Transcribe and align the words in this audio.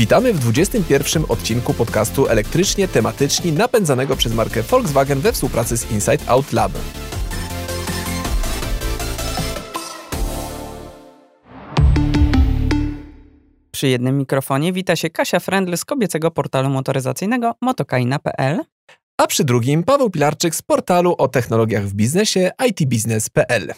Witamy 0.00 0.32
w 0.32 0.38
21 0.38 1.24
odcinku 1.28 1.74
podcastu 1.74 2.28
elektrycznie 2.28 2.88
tematyczni 2.88 3.52
napędzanego 3.52 4.16
przez 4.16 4.34
markę 4.34 4.62
Volkswagen 4.62 5.20
we 5.20 5.32
współpracy 5.32 5.76
z 5.76 5.90
Inside 5.90 6.18
Out 6.26 6.52
Lab. 6.52 6.72
Przy 13.70 13.88
jednym 13.88 14.18
mikrofonie 14.18 14.72
wita 14.72 14.96
się 14.96 15.10
Kasia 15.10 15.40
Frendl 15.40 15.76
z 15.76 15.84
kobiecego 15.84 16.30
portalu 16.30 16.70
motoryzacyjnego 16.70 17.54
motokaina.pl. 17.60 18.60
A 19.18 19.26
przy 19.26 19.44
drugim 19.44 19.82
Paweł 19.82 20.10
Pilarczyk 20.10 20.54
z 20.54 20.62
portalu 20.62 21.14
o 21.18 21.28
technologiach 21.28 21.86
w 21.86 21.94
biznesie 21.94 22.50
itbiznes.pl. 22.68 23.72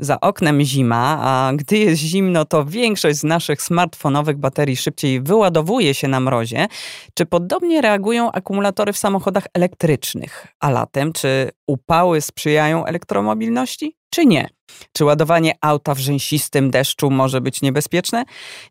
Za 0.00 0.20
oknem 0.20 0.60
zima, 0.60 1.18
a 1.22 1.52
gdy 1.54 1.78
jest 1.78 2.02
zimno, 2.02 2.44
to 2.44 2.64
większość 2.64 3.18
z 3.18 3.24
naszych 3.24 3.62
smartfonowych 3.62 4.36
baterii 4.36 4.76
szybciej 4.76 5.20
wyładowuje 5.20 5.94
się 5.94 6.08
na 6.08 6.20
mrozie. 6.20 6.66
Czy 7.14 7.26
podobnie 7.26 7.80
reagują 7.80 8.32
akumulatory 8.32 8.92
w 8.92 8.98
samochodach 8.98 9.46
elektrycznych? 9.54 10.46
A 10.60 10.70
latem, 10.70 11.12
czy 11.12 11.50
upały 11.66 12.20
sprzyjają 12.20 12.84
elektromobilności, 12.84 13.97
czy 14.10 14.26
nie? 14.26 14.48
Czy 14.92 15.04
ładowanie 15.04 15.54
auta 15.60 15.94
w 15.94 15.98
rzęsistym 15.98 16.70
deszczu 16.70 17.10
może 17.10 17.40
być 17.40 17.62
niebezpieczne? 17.62 18.24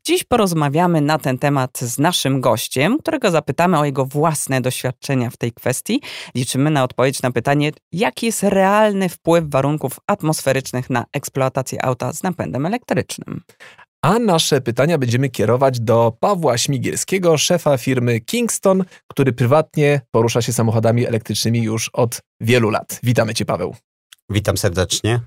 Dziś 0.04 0.23
porozmawiamy 0.23 1.02
na 1.02 1.18
ten 1.18 1.38
temat 1.38 1.80
z 1.80 2.00
naszym 2.00 2.41
gościem, 2.41 2.98
którego 3.00 3.32
zapytamy 3.32 3.80
o 3.80 3.86
jego 3.86 4.05
własne 4.05 4.62
doświadczenia 4.62 5.30
w 5.30 5.38
tej 5.38 5.52
kwestii. 5.52 6.02
Liczymy 6.36 6.72
na 6.72 6.84
odpowiedź 6.84 7.22
na 7.22 7.32
pytanie, 7.32 7.72
jaki 7.91 8.26
jest 8.26 8.44
realny 8.44 9.10
wpływ 9.10 9.46
warunków 9.50 10.00
atmosferycznych 10.08 10.90
na 10.90 11.05
eksploatację 11.13 11.85
auta 11.85 12.13
z 12.13 12.24
napędem 12.24 12.66
elektrycznym. 12.66 13.41
A 14.02 14.20
nasze 14.20 14.62
pytania 14.62 14.98
będziemy 14.98 15.30
kierować 15.30 15.80
do 15.80 16.13
Pawła 16.20 16.58
Śmigielskiego, 16.58 17.38
szefa 17.38 17.77
firmy 17.77 18.20
Kingston, 18.20 18.84
który 19.08 19.34
prywatnie 19.34 20.02
porusza 20.12 20.41
się 20.41 20.54
samochodami 20.54 21.08
elektrycznymi 21.08 21.63
już 21.63 21.90
od 21.90 22.20
wielu 22.41 22.70
lat. 22.70 22.99
Witamy 23.04 23.34
Cię, 23.34 23.46
Paweł. 23.46 23.76
Witam 24.30 24.58
serdecznie. 24.58 25.20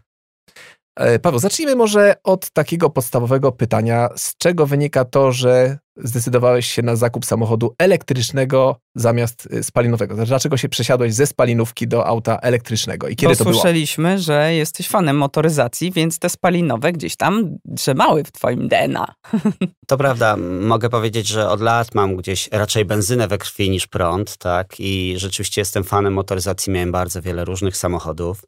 E, 0.97 1.19
Paweł, 1.19 1.41
zacznijmy 1.41 1.77
może 1.77 2.15
od 2.25 2.51
takiego 2.51 2.91
podstawowego 2.91 3.53
pytania. 3.53 4.09
Z 4.17 4.37
czego 4.37 4.67
wynika 4.67 5.05
to, 5.05 5.33
że 5.33 5.79
zdecydowałeś 5.97 6.67
się 6.67 6.83
na 6.83 6.97
zakup 6.97 7.25
samochodu 7.25 7.75
elektrycznego 7.79 8.77
zamiast 8.95 9.49
y, 9.53 9.63
spalinowego? 9.63 10.15
Znaczy, 10.15 10.29
dlaczego 10.29 10.57
się 10.57 10.69
przesiadłeś 10.69 11.15
ze 11.15 11.27
spalinówki 11.27 11.89
do 11.89 12.07
auta 12.07 12.39
elektrycznego 12.39 13.09
i 13.09 13.17
kiedy 13.17 13.37
to 13.37 13.45
było? 13.45 13.55
Słyszeliśmy, 13.55 14.19
że 14.19 14.55
jesteś 14.55 14.89
fanem 14.89 15.17
motoryzacji, 15.17 15.93
więc 15.93 16.19
te 16.19 16.29
spalinowe 16.29 16.93
gdzieś 16.93 17.17
tam 17.17 17.57
drzemały 17.65 18.25
w 18.25 18.33
twoim 18.33 18.69
DNA. 18.69 19.15
To 19.87 19.97
prawda, 19.97 20.37
mogę 20.61 20.89
powiedzieć, 20.89 21.27
że 21.27 21.49
od 21.49 21.61
lat 21.61 21.95
mam 21.95 22.17
gdzieś 22.17 22.49
raczej 22.53 22.85
benzynę 22.85 23.29
we 23.29 23.39
krwi 23.39 23.71
niż 23.71 23.87
prąd, 23.87 24.37
tak? 24.37 24.75
I 24.79 25.15
rzeczywiście 25.17 25.61
jestem 25.61 25.85
fanem 25.85 26.13
motoryzacji, 26.13 26.73
miałem 26.73 26.93
bardzo 26.93 27.23
wiele 27.23 27.45
różnych 27.45 27.77
samochodów. 27.77 28.45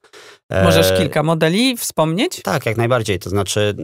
Możesz 0.65 0.91
e... 0.91 0.99
kilka 0.99 1.23
modeli 1.23 1.77
wspomnieć? 1.77 2.43
Tak, 2.43 2.67
jak 2.67 2.77
najbardziej. 2.77 3.19
To 3.19 3.31
znaczy 3.31 3.75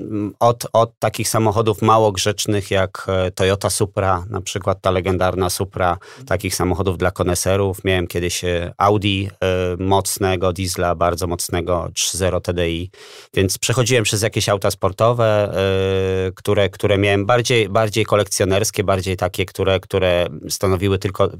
od, 0.40 0.66
od 0.72 0.98
takich 0.98 1.28
samochodów 1.28 1.82
mało 1.82 2.12
grzecznych 2.12 2.70
jak 2.70 3.06
e, 3.08 3.30
Toyota 3.30 3.47
Toyota 3.48 3.70
Supra, 3.70 4.24
na 4.30 4.40
przykład 4.40 4.80
ta 4.80 4.90
legendarna 4.90 5.50
Supra, 5.50 5.98
takich 6.26 6.54
samochodów 6.54 6.98
dla 6.98 7.10
koneserów. 7.10 7.84
Miałem 7.84 8.06
kiedyś 8.06 8.44
e, 8.44 8.72
Audi 8.76 9.26
y, 9.26 9.28
mocnego, 9.78 10.52
diesla 10.52 10.94
bardzo 10.94 11.26
mocnego, 11.26 11.88
3.0 11.92 12.40
TDI, 12.40 12.90
więc 13.34 13.58
przechodziłem 13.58 14.04
przez 14.04 14.22
jakieś 14.22 14.48
auta 14.48 14.70
sportowe, 14.70 15.52
y, 16.28 16.32
które, 16.32 16.68
które 16.68 16.98
miałem 16.98 17.26
bardziej, 17.26 17.68
bardziej 17.68 18.04
kolekcjonerskie, 18.04 18.84
bardziej 18.84 19.16
takie, 19.16 19.46
które, 19.46 19.80
które 19.80 20.26
stanowiły 20.48 20.98
tylko 20.98 21.30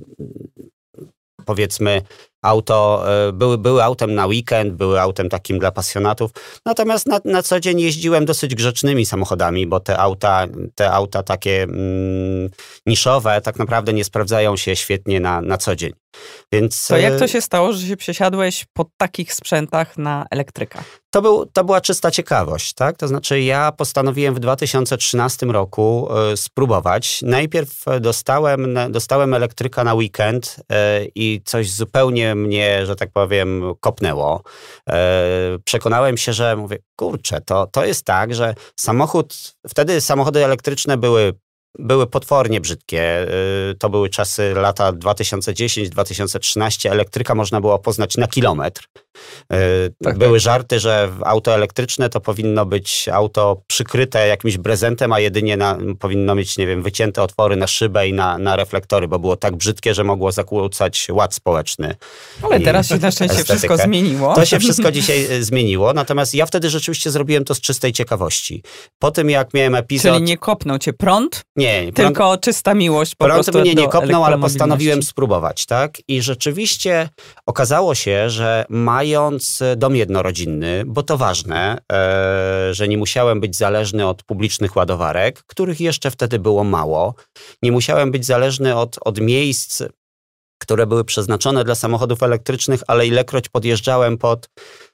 powiedzmy 1.45 2.03
auto, 2.49 3.05
e, 3.29 3.33
były, 3.33 3.59
były 3.59 3.83
autem 3.83 4.15
na 4.15 4.27
weekend, 4.27 4.73
były 4.73 5.01
autem 5.01 5.29
takim 5.29 5.59
dla 5.59 5.71
pasjonatów. 5.73 6.31
Natomiast 6.65 7.07
na, 7.07 7.21
na 7.25 7.43
co 7.43 7.61
dzień 7.61 7.81
jeździłem 7.81 8.25
dosyć 8.25 8.55
grzecznymi 8.55 9.07
samochodami, 9.07 9.67
bo 9.67 9.81
te 9.81 9.99
auta, 9.99 10.47
te 10.75 10.93
auta 10.93 11.23
takie 11.23 11.63
mm, 11.63 12.51
niszowe 12.87 13.41
tak 13.41 13.59
naprawdę 13.59 13.93
nie 13.93 14.05
sprawdzają 14.05 14.57
się 14.57 14.77
świetnie 14.77 15.21
na, 15.21 15.41
na 15.41 15.59
co 15.59 15.77
dzień. 15.77 15.93
Więc, 16.53 16.87
to 16.87 16.97
jak 16.97 17.19
to 17.19 17.25
e, 17.25 17.29
się 17.29 17.41
stało, 17.41 17.73
że 17.73 17.87
się 17.87 17.97
przesiadłeś 17.97 18.67
po 18.73 18.85
takich 18.97 19.35
sprzętach 19.35 19.99
na 19.99 20.27
elektryka? 20.31 20.85
To, 21.11 21.23
był, 21.23 21.47
to 21.47 21.65
była 21.65 21.81
czysta 21.81 22.11
ciekawość, 22.11 22.75
tak? 22.75 22.97
To 22.97 23.09
znaczy 23.09 23.41
ja 23.41 23.73
postanowiłem 23.73 24.35
w 24.35 24.41
2013 24.41 25.47
roku 25.47 26.09
y, 26.33 26.37
spróbować. 26.37 27.23
Najpierw 27.23 27.85
dostałem, 28.01 28.79
dostałem 28.91 29.35
elektryka 29.35 29.85
na 29.85 29.95
weekend 29.95 30.57
y, 30.59 30.65
i 31.15 31.41
coś 31.45 31.73
zupełnie 31.73 32.35
mnie, 32.39 32.87
że 32.87 32.97
tak 32.97 33.13
powiem, 33.13 33.63
kopnęło. 33.81 34.43
Y, 34.89 34.93
przekonałem 35.65 36.17
się, 36.17 36.33
że 36.33 36.57
mówię, 36.57 36.79
kurczę, 36.97 37.41
to, 37.41 37.67
to 37.67 37.85
jest 37.85 38.05
tak, 38.05 38.35
że 38.35 38.55
samochód, 38.77 39.55
wtedy 39.69 40.01
samochody 40.01 40.45
elektryczne 40.45 40.97
były 40.97 41.35
były 41.79 42.07
potwornie 42.07 42.61
brzydkie. 42.61 43.27
Y, 43.71 43.75
to 43.75 43.91
były 43.91 44.09
czasy 44.09 44.55
lata 44.55 44.93
2010-2013. 44.93 46.91
Elektryka 46.91 47.35
można 47.35 47.61
było 47.61 47.79
poznać 47.79 48.17
na 48.17 48.27
kilometr. 48.27 48.85
Y, 49.53 49.95
tak, 50.05 50.19
były 50.19 50.39
tak. 50.39 50.43
żarty, 50.43 50.81
że 50.81 51.09
auto 51.25 51.55
elektryczne 51.55 52.09
to 52.09 52.21
powinno 52.21 52.67
być 52.67 53.09
auto 53.13 53.63
przykryte 53.67 54.29
jakimś 54.29 54.59
prezentem, 54.59 55.13
a 55.13 55.21
jedynie 55.21 55.57
na, 55.57 55.79
powinno 55.99 56.35
mieć, 56.35 56.59
nie 56.59 56.67
wiem, 56.67 56.83
wycięte 56.83 57.23
otwory 57.23 57.57
na 57.57 57.67
szybę 57.67 58.09
i 58.09 58.13
na, 58.13 58.39
na 58.39 58.57
reflektory, 58.57 59.09
bo 59.09 59.19
było 59.19 59.37
tak 59.37 59.57
brzydkie, 59.57 59.95
że 59.95 60.05
mogło 60.05 60.33
zakłócać 60.33 61.07
ład 61.11 61.35
społeczny. 61.35 61.95
Ale 62.43 62.61
teraz 62.61 62.89
się 62.89 62.99
na 62.99 63.11
szczęście 63.11 63.45
wszystko 63.45 63.77
zmieniło. 63.77 64.35
To 64.35 64.45
się 64.45 64.59
wszystko 64.59 64.93
dzisiaj 64.93 65.33
y, 65.33 65.45
zmieniło, 65.45 65.93
natomiast 65.93 66.35
ja 66.35 66.47
wtedy 66.47 66.71
rzeczywiście 66.71 67.11
zrobiłem 67.11 67.45
to 67.45 67.55
z 67.55 67.61
czystej 67.61 67.93
ciekawości. 67.93 68.63
Po 68.99 69.11
tym, 69.11 69.31
jak 69.31 69.55
miałem 69.55 69.75
epizod... 69.75 70.13
Czyli 70.13 70.25
nie 70.25 70.39
kopnął 70.39 70.79
cię 70.79 70.93
prąd? 70.93 71.43
Nie. 71.57 71.93
Tylko 71.93 72.13
prąd, 72.13 72.41
czysta 72.41 72.75
miłość 72.75 73.15
po 73.15 73.25
prąd 73.25 73.45
prostu 73.45 73.61
mnie 73.61 73.75
nie 73.75 73.89
kopnął, 73.89 74.25
ale 74.25 74.39
postanowiłem 74.39 75.03
spróbować, 75.03 75.67
tak? 75.67 75.99
I 76.09 76.23
rzeczywiście 76.23 77.09
okazało 77.47 77.95
się, 77.95 78.31
że 78.31 78.65
mając 79.09 79.63
dom 79.77 79.97
jednorodzinny, 79.97 80.85
bo 80.87 81.03
to 81.03 81.19
ważne, 81.19 81.79
e, 81.93 82.75
że 82.75 82.89
nie 82.89 82.99
musiałem 82.99 83.41
być 83.41 83.57
zależny 83.57 84.07
od 84.07 84.23
publicznych 84.23 84.77
ładowarek, 84.77 85.43
których 85.47 85.81
jeszcze 85.81 86.11
wtedy 86.11 86.39
było 86.39 86.65
mało. 86.65 87.15
Nie 87.63 87.73
musiałem 87.73 88.11
być 88.11 88.27
zależny 88.27 88.77
od, 88.77 88.99
od 89.01 89.21
miejsc, 89.21 89.83
które 90.59 90.87
były 90.87 91.05
przeznaczone 91.05 91.65
dla 91.65 91.75
samochodów 91.75 92.23
elektrycznych, 92.23 92.81
ale 92.87 93.07
ilekroć 93.07 93.49
podjeżdżałem 93.49 94.19
pod 94.19 94.49
E, 94.49 94.88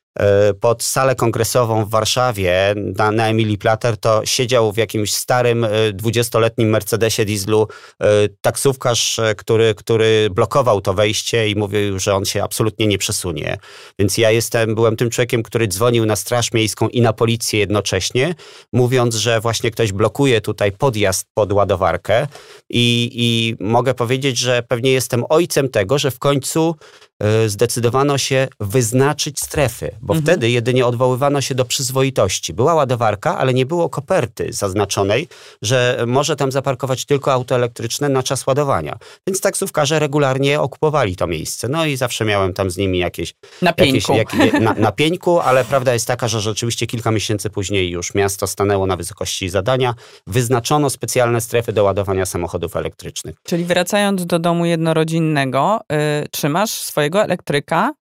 pod 0.61 0.83
salę 0.83 1.15
kongresową 1.15 1.85
w 1.85 1.91
Warszawie 1.91 2.75
na, 2.77 3.11
na 3.11 3.29
Emilii 3.29 3.59
Plater, 3.59 3.97
to 3.97 4.23
siedział 4.25 4.73
w 4.73 4.77
jakimś 4.77 5.13
starym, 5.13 5.65
e, 5.65 5.93
dwudziestoletnim 5.93 6.69
Mercedesie 6.69 7.25
dieslu 7.25 7.69
e, 8.01 8.07
taksówkarz, 8.41 9.21
który, 9.37 9.75
który 9.75 10.29
blokował 10.31 10.81
to 10.81 10.95
wejście 10.95 11.49
i 11.49 11.57
mówił, 11.57 11.99
że 11.99 12.15
on 12.15 12.25
się 12.25 12.43
absolutnie 12.43 12.87
nie 12.87 12.99
przesunie. 12.99 13.57
Więc 13.99 14.19
ja 14.19 14.31
jestem, 14.31 14.75
byłem 14.75 14.97
tym 14.97 15.11
człowiekiem, 15.11 15.43
który 15.43 15.69
dzwonił 15.69 16.07
na 16.07 16.17
Straż 16.17 16.53
Miejską 16.53 16.89
i 16.89 17.01
na 17.01 17.13
policję 17.13 17.61
jednocześnie, 17.61 18.35
mówiąc, 18.73 19.15
że 19.15 19.41
właśnie 19.41 19.71
ktoś 19.71 19.93
blokuje 19.93 20.41
tutaj 20.41 20.73
podjazd 20.73 21.27
pod 21.35 21.53
ładowarkę 21.53 22.27
i, 22.71 23.11
i 23.15 23.57
mogę 23.65 23.95
powiedzieć, 23.95 24.39
że 24.39 24.63
pewnie 24.69 24.93
jestem 24.93 25.25
ojcem 25.29 25.69
tego, 25.69 25.99
że 25.99 26.11
w 26.11 26.19
końcu 26.19 26.75
E, 27.14 27.14
zdecydowano 27.47 28.19
się 28.19 28.49
wyznaczyć 28.61 29.41
strefy, 29.41 29.91
bo 30.01 30.15
mhm. 30.15 30.23
wtedy 30.23 30.51
jedynie 30.51 30.87
odwoływano 30.87 31.41
się 31.41 31.55
do 31.55 31.65
przyzwoitości. 31.65 32.53
Była 32.53 32.75
ładowarka, 32.75 33.39
ale 33.39 33.55
nie 33.55 33.67
było 33.67 33.89
koperty 33.89 34.49
zaznaczonej, 34.53 35.29
że 35.63 36.05
może 36.07 36.37
tam 36.37 36.53
zaparkować 36.53 37.05
tylko 37.05 37.33
auto 37.33 37.55
elektryczne 37.55 38.09
na 38.09 38.23
czas 38.23 38.47
ładowania. 38.47 38.99
Więc 39.27 39.41
taksówkarze 39.41 39.99
regularnie 39.99 40.61
okupowali 40.61 41.17
to 41.17 41.27
miejsce. 41.27 41.69
No 41.69 41.87
i 41.87 41.97
zawsze 41.97 42.25
miałem 42.25 42.53
tam 42.55 42.71
z 42.71 42.77
nimi 42.77 42.99
jakieś... 42.99 43.35
Na 43.63 43.73
pieńku. 43.73 44.15
Jakieś, 44.15 44.41
jak, 44.41 44.61
na, 44.61 44.75
na 44.89 44.93
pieńku, 44.93 45.41
ale 45.41 45.65
prawda 45.65 45.93
jest 45.93 46.07
taka, 46.07 46.29
że 46.29 46.41
rzeczywiście 46.41 46.87
kilka 46.87 47.11
miesięcy 47.11 47.51
później 47.51 47.91
już 47.91 48.15
miasto 48.15 48.47
stanęło 48.47 48.87
na 48.87 48.97
wysokości 48.97 49.49
zadania. 49.49 49.95
Wyznaczono 50.27 50.91
specjalne 50.91 51.41
strefy 51.41 51.73
do 51.73 51.85
ładowania 51.85 52.27
samochodów 52.27 52.77
elektrycznych. 52.77 53.37
Czyli 53.43 53.65
wracając 53.65 54.27
do 54.27 54.39
domu 54.39 54.65
jednorodzinnego, 54.65 55.81
yy, 55.91 55.97
trzymasz 56.31 56.71
swojego 57.05 57.23
elektryka 57.23 57.95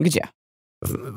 gdzie? 0.00 0.20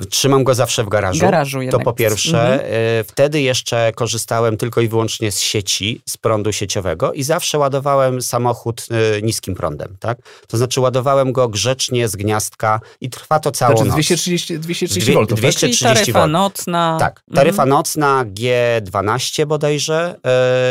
Trzymam 0.09 0.43
go 0.43 0.55
zawsze 0.55 0.83
w 0.83 0.89
garażu. 0.89 1.21
garażu 1.21 1.59
to 1.71 1.79
po 1.79 1.93
pierwsze. 1.93 2.53
Mhm. 2.53 2.71
E, 2.99 3.03
wtedy 3.03 3.41
jeszcze 3.41 3.91
korzystałem 3.95 4.57
tylko 4.57 4.81
i 4.81 4.87
wyłącznie 4.87 5.31
z 5.31 5.39
sieci, 5.39 6.01
z 6.05 6.17
prądu 6.17 6.51
sieciowego 6.51 7.13
i 7.13 7.23
zawsze 7.23 7.57
ładowałem 7.57 8.21
samochód 8.21 8.87
e, 8.91 9.21
niskim 9.21 9.55
prądem. 9.55 9.97
Tak? 9.99 10.17
To 10.47 10.57
znaczy 10.57 10.81
ładowałem 10.81 11.31
go 11.31 11.47
grzecznie 11.49 12.07
z 12.07 12.15
gniazdka 12.15 12.79
i 13.01 13.09
trwa 13.09 13.39
to 13.39 13.51
całą 13.51 13.77
znaczy 13.77 13.89
noc. 13.89 13.95
230, 13.95 14.59
230 14.59 15.13
V. 15.13 15.25
230 15.25 15.83
tak? 15.83 15.97
taryfa 15.97 16.27
nocna. 16.27 16.97
Tak, 16.99 17.23
taryfa 17.35 17.63
mhm. 17.63 17.69
nocna 17.69 18.25
G12 18.25 19.45
bodajże 19.45 20.15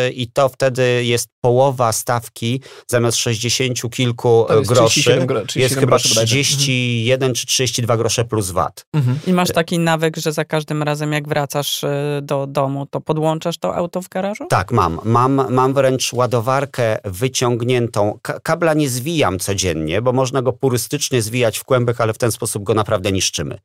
yy, 0.04 0.12
i 0.12 0.28
to 0.28 0.48
wtedy 0.48 1.04
jest 1.04 1.28
połowa 1.40 1.92
stawki 1.92 2.60
zamiast 2.86 3.18
60 3.18 3.78
kilku 3.90 4.46
groszy. 4.66 5.24
jest 5.56 5.76
chyba 5.76 5.98
31 5.98 7.22
mhm. 7.22 7.34
czy 7.34 7.46
32 7.46 7.96
grosze 7.96 8.24
plus 8.24 8.50
VAT. 8.50 8.83
Mhm. 8.92 9.18
I 9.26 9.32
masz 9.32 9.48
taki 9.48 9.78
nawyk, 9.78 10.16
że 10.16 10.32
za 10.32 10.44
każdym 10.44 10.82
razem 10.82 11.12
jak 11.12 11.28
wracasz 11.28 11.84
e, 11.84 12.20
do 12.22 12.46
domu, 12.46 12.86
to 12.86 13.00
podłączasz 13.00 13.58
to 13.58 13.76
auto 13.76 14.02
w 14.02 14.08
garażu? 14.08 14.46
Tak, 14.46 14.72
mam. 14.72 15.00
Mam, 15.04 15.46
mam 15.50 15.74
wręcz 15.74 16.12
ładowarkę 16.12 16.98
wyciągniętą. 17.04 18.18
kabla 18.42 18.74
nie 18.74 18.88
zwijam 18.88 19.38
codziennie, 19.38 20.02
bo 20.02 20.12
można 20.12 20.42
go 20.42 20.52
purystycznie 20.52 21.22
zwijać 21.22 21.58
w 21.58 21.64
kłębek, 21.64 22.00
ale 22.00 22.12
w 22.12 22.18
ten 22.18 22.32
sposób 22.32 22.62
go 22.62 22.74
naprawdę 22.74 23.12
niszczymy. 23.12 23.58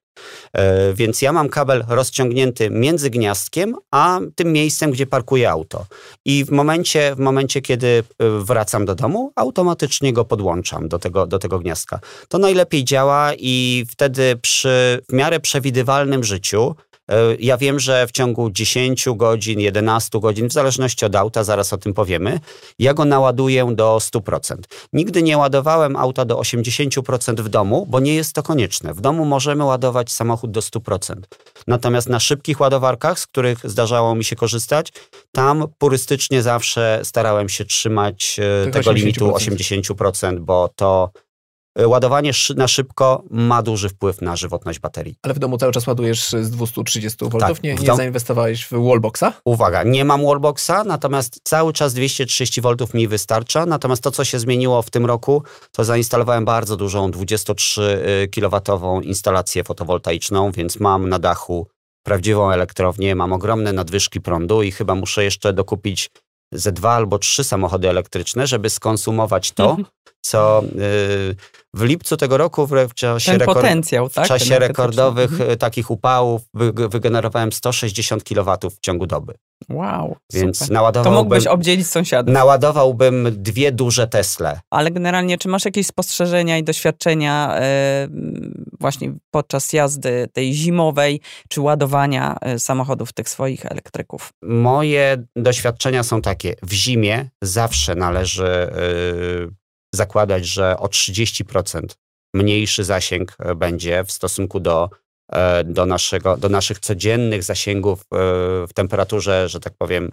E, 0.54 0.94
więc 0.94 1.22
ja 1.22 1.34
mam 1.34 1.50
kabel 1.50 1.86
rozciągnięty 1.88 2.70
między 2.70 3.10
gniazdkiem, 3.10 3.76
a 3.92 4.20
tym 4.36 4.54
miejscem, 4.54 4.92
gdzie 4.92 5.08
parkuję 5.08 5.50
auto. 5.50 5.86
I 6.26 6.46
w 6.46 6.52
momencie, 6.52 7.16
w 7.16 7.20
momencie 7.20 7.62
kiedy 7.62 7.88
e, 8.20 8.30
wracam 8.40 8.86
do 8.86 8.96
domu, 8.96 9.32
automatycznie 9.36 10.14
go 10.14 10.26
podłączam 10.26 10.88
do 10.88 11.00
tego, 11.00 11.28
do 11.28 11.40
tego 11.40 11.60
gniazdka. 11.60 12.00
To 12.28 12.38
najlepiej 12.38 12.84
działa 12.84 13.32
i 13.38 13.86
wtedy 13.90 14.36
przy 14.42 15.02
w 15.10 15.14
miarę 15.14 15.40
przewidywalnym 15.40 16.24
życiu 16.24 16.76
e, 17.12 17.36
ja 17.40 17.58
wiem, 17.58 17.80
że 17.80 18.08
w 18.08 18.12
ciągu 18.12 18.50
10 18.52 19.06
godzin, 19.16 19.60
11 19.60 20.20
godzin, 20.20 20.50
w 20.50 20.54
zależności 20.54 21.06
od 21.06 21.16
auta, 21.16 21.44
zaraz 21.44 21.74
o 21.74 21.78
tym 21.78 21.94
powiemy, 21.94 22.40
ja 22.80 22.94
go 22.94 23.06
naładuję 23.06 23.76
do 23.76 23.98
100%. 23.98 24.56
Nigdy 24.94 25.24
nie 25.24 25.38
ładowałem 25.38 25.96
auta 25.96 26.26
do 26.26 26.36
80% 26.36 27.42
w 27.42 27.50
domu, 27.50 27.86
bo 27.90 28.00
nie 28.00 28.16
jest 28.16 28.34
to 28.34 28.44
konieczne. 28.44 28.94
W 28.94 29.02
domu 29.02 29.26
możemy 29.26 29.64
ładować 29.64 30.12
samochód 30.12 30.52
do 30.52 30.60
100%. 30.60 31.16
Natomiast 31.68 32.10
na 32.10 32.20
szybkich 32.20 32.60
ładowarkach, 32.60 33.20
z 33.20 33.28
których 33.28 33.60
zdarzało 33.64 34.16
mi 34.16 34.24
się 34.24 34.36
korzystać, 34.36 34.94
tam 35.32 35.68
purystycznie 35.78 36.42
zawsze 36.42 37.00
starałem 37.04 37.50
się 37.50 37.66
trzymać 37.66 38.40
e, 38.68 38.72
tego 38.72 38.92
80%. 38.92 38.96
limitu 38.96 39.32
80%, 39.32 40.40
bo 40.40 40.70
to 40.76 41.12
ładowanie 41.78 42.32
na 42.56 42.68
szybko 42.68 43.24
ma 43.30 43.62
duży 43.62 43.90
wpływ 43.90 44.22
na 44.22 44.36
żywotność 44.36 44.80
baterii. 44.80 45.16
Ale 45.22 45.34
w 45.34 45.40
domu 45.40 45.58
cały 45.58 45.72
czas 45.72 45.88
ładujesz 45.88 46.30
z 46.30 46.50
230 46.50 47.26
V? 47.26 47.40
Tak, 47.40 47.64
nie, 47.64 47.76
nie 47.76 47.96
zainwestowałeś 47.96 48.66
w 48.66 48.72
wallboxa? 48.72 49.34
Uwaga, 49.46 49.84
nie 49.84 50.06
mam 50.06 50.26
wallboxa, 50.26 50.84
natomiast 50.86 51.40
cały 51.44 51.74
czas 51.74 51.94
230 51.94 52.62
V 52.62 52.76
mi 52.94 53.08
wystarcza. 53.08 53.66
Natomiast 53.66 54.04
to, 54.04 54.12
co 54.12 54.26
się 54.26 54.40
zmieniło 54.40 54.82
w 54.82 54.90
tym 54.90 55.06
roku, 55.06 55.44
to 55.72 55.84
zainstalowałem 55.84 56.46
bardzo 56.46 56.78
dużą 56.78 57.12
23 57.12 58.30
kW 58.36 59.02
instalację 59.04 59.64
fotowoltaiczną, 59.64 60.52
więc 60.52 60.80
mam 60.80 61.10
na 61.10 61.20
dachu 61.20 61.68
prawdziwą 62.04 62.52
elektrownię, 62.52 63.16
mam 63.16 63.34
ogromne 63.34 63.74
nadwyżki 63.74 64.22
prądu 64.22 64.64
i 64.64 64.72
chyba 64.72 64.96
muszę 64.96 65.24
jeszcze 65.24 65.54
dokupić 65.54 66.10
ze 66.52 66.72
dwa 66.72 66.92
albo 66.92 67.20
trzy 67.20 67.44
samochody 67.44 67.90
elektryczne, 67.90 68.48
żeby 68.48 68.70
skonsumować 68.70 69.52
to, 69.52 69.70
mhm. 69.70 69.86
co 70.22 70.64
y, 70.64 71.36
w 71.74 71.82
lipcu 71.82 72.18
tego 72.18 72.38
roku 72.38 72.68
w 72.68 72.94
czasie, 72.94 73.38
rekord, 73.38 73.58
potencjał, 73.58 74.10
tak? 74.10 74.26
w 74.26 74.28
czasie 74.28 74.60
rekordowych 74.60 75.32
mhm. 75.32 75.58
takich 75.58 75.92
upałów 75.92 76.42
wygenerowałem 76.90 77.52
160 77.52 78.24
kW 78.24 78.58
w 78.70 78.80
ciągu 78.80 79.08
doby. 79.08 79.34
Wow, 79.70 80.16
Więc 80.34 80.58
super. 80.58 80.74
naładowałbym... 80.74 81.14
To 81.14 81.20
mógłbyś 81.20 81.48
obdzielić 81.48 81.88
sąsiadów. 81.88 82.34
Naładowałbym 82.34 83.28
dwie 83.32 83.72
duże 83.72 84.08
Tesle. 84.08 84.60
Ale 84.70 84.92
generalnie, 84.92 85.38
czy 85.38 85.48
masz 85.48 85.66
jakieś 85.66 85.88
spostrzeżenia 85.88 86.58
i 86.58 86.64
doświadczenia 86.64 87.56
e, 87.56 88.08
właśnie 88.80 89.14
podczas 89.32 89.74
jazdy 89.74 90.28
tej 90.34 90.54
zimowej, 90.54 91.22
czy 91.50 91.62
ładowania 91.62 92.36
e, 92.42 92.60
samochodów 92.60 93.14
tych 93.14 93.30
swoich 93.30 93.66
elektryków? 93.66 94.30
Moje 94.44 95.24
doświadczenia 95.36 96.04
są 96.04 96.22
takie. 96.22 96.56
W 96.64 96.74
zimie 96.74 97.30
zawsze 97.44 97.96
należy 97.96 98.48
e, 98.48 98.72
zakładać, 99.96 100.46
że 100.46 100.78
o 100.78 100.86
30% 100.86 101.82
mniejszy 102.34 102.84
zasięg 102.84 103.38
będzie 103.56 104.04
w 104.04 104.12
stosunku 104.12 104.60
do 104.60 104.90
do, 105.66 105.86
naszego, 105.86 106.38
do 106.38 106.50
naszych 106.50 106.80
codziennych 106.80 107.44
zasięgów 107.44 108.00
e, 108.02 108.06
w 108.68 108.70
temperaturze, 108.74 109.50
że 109.50 109.60
tak 109.60 109.74
powiem, 109.78 110.12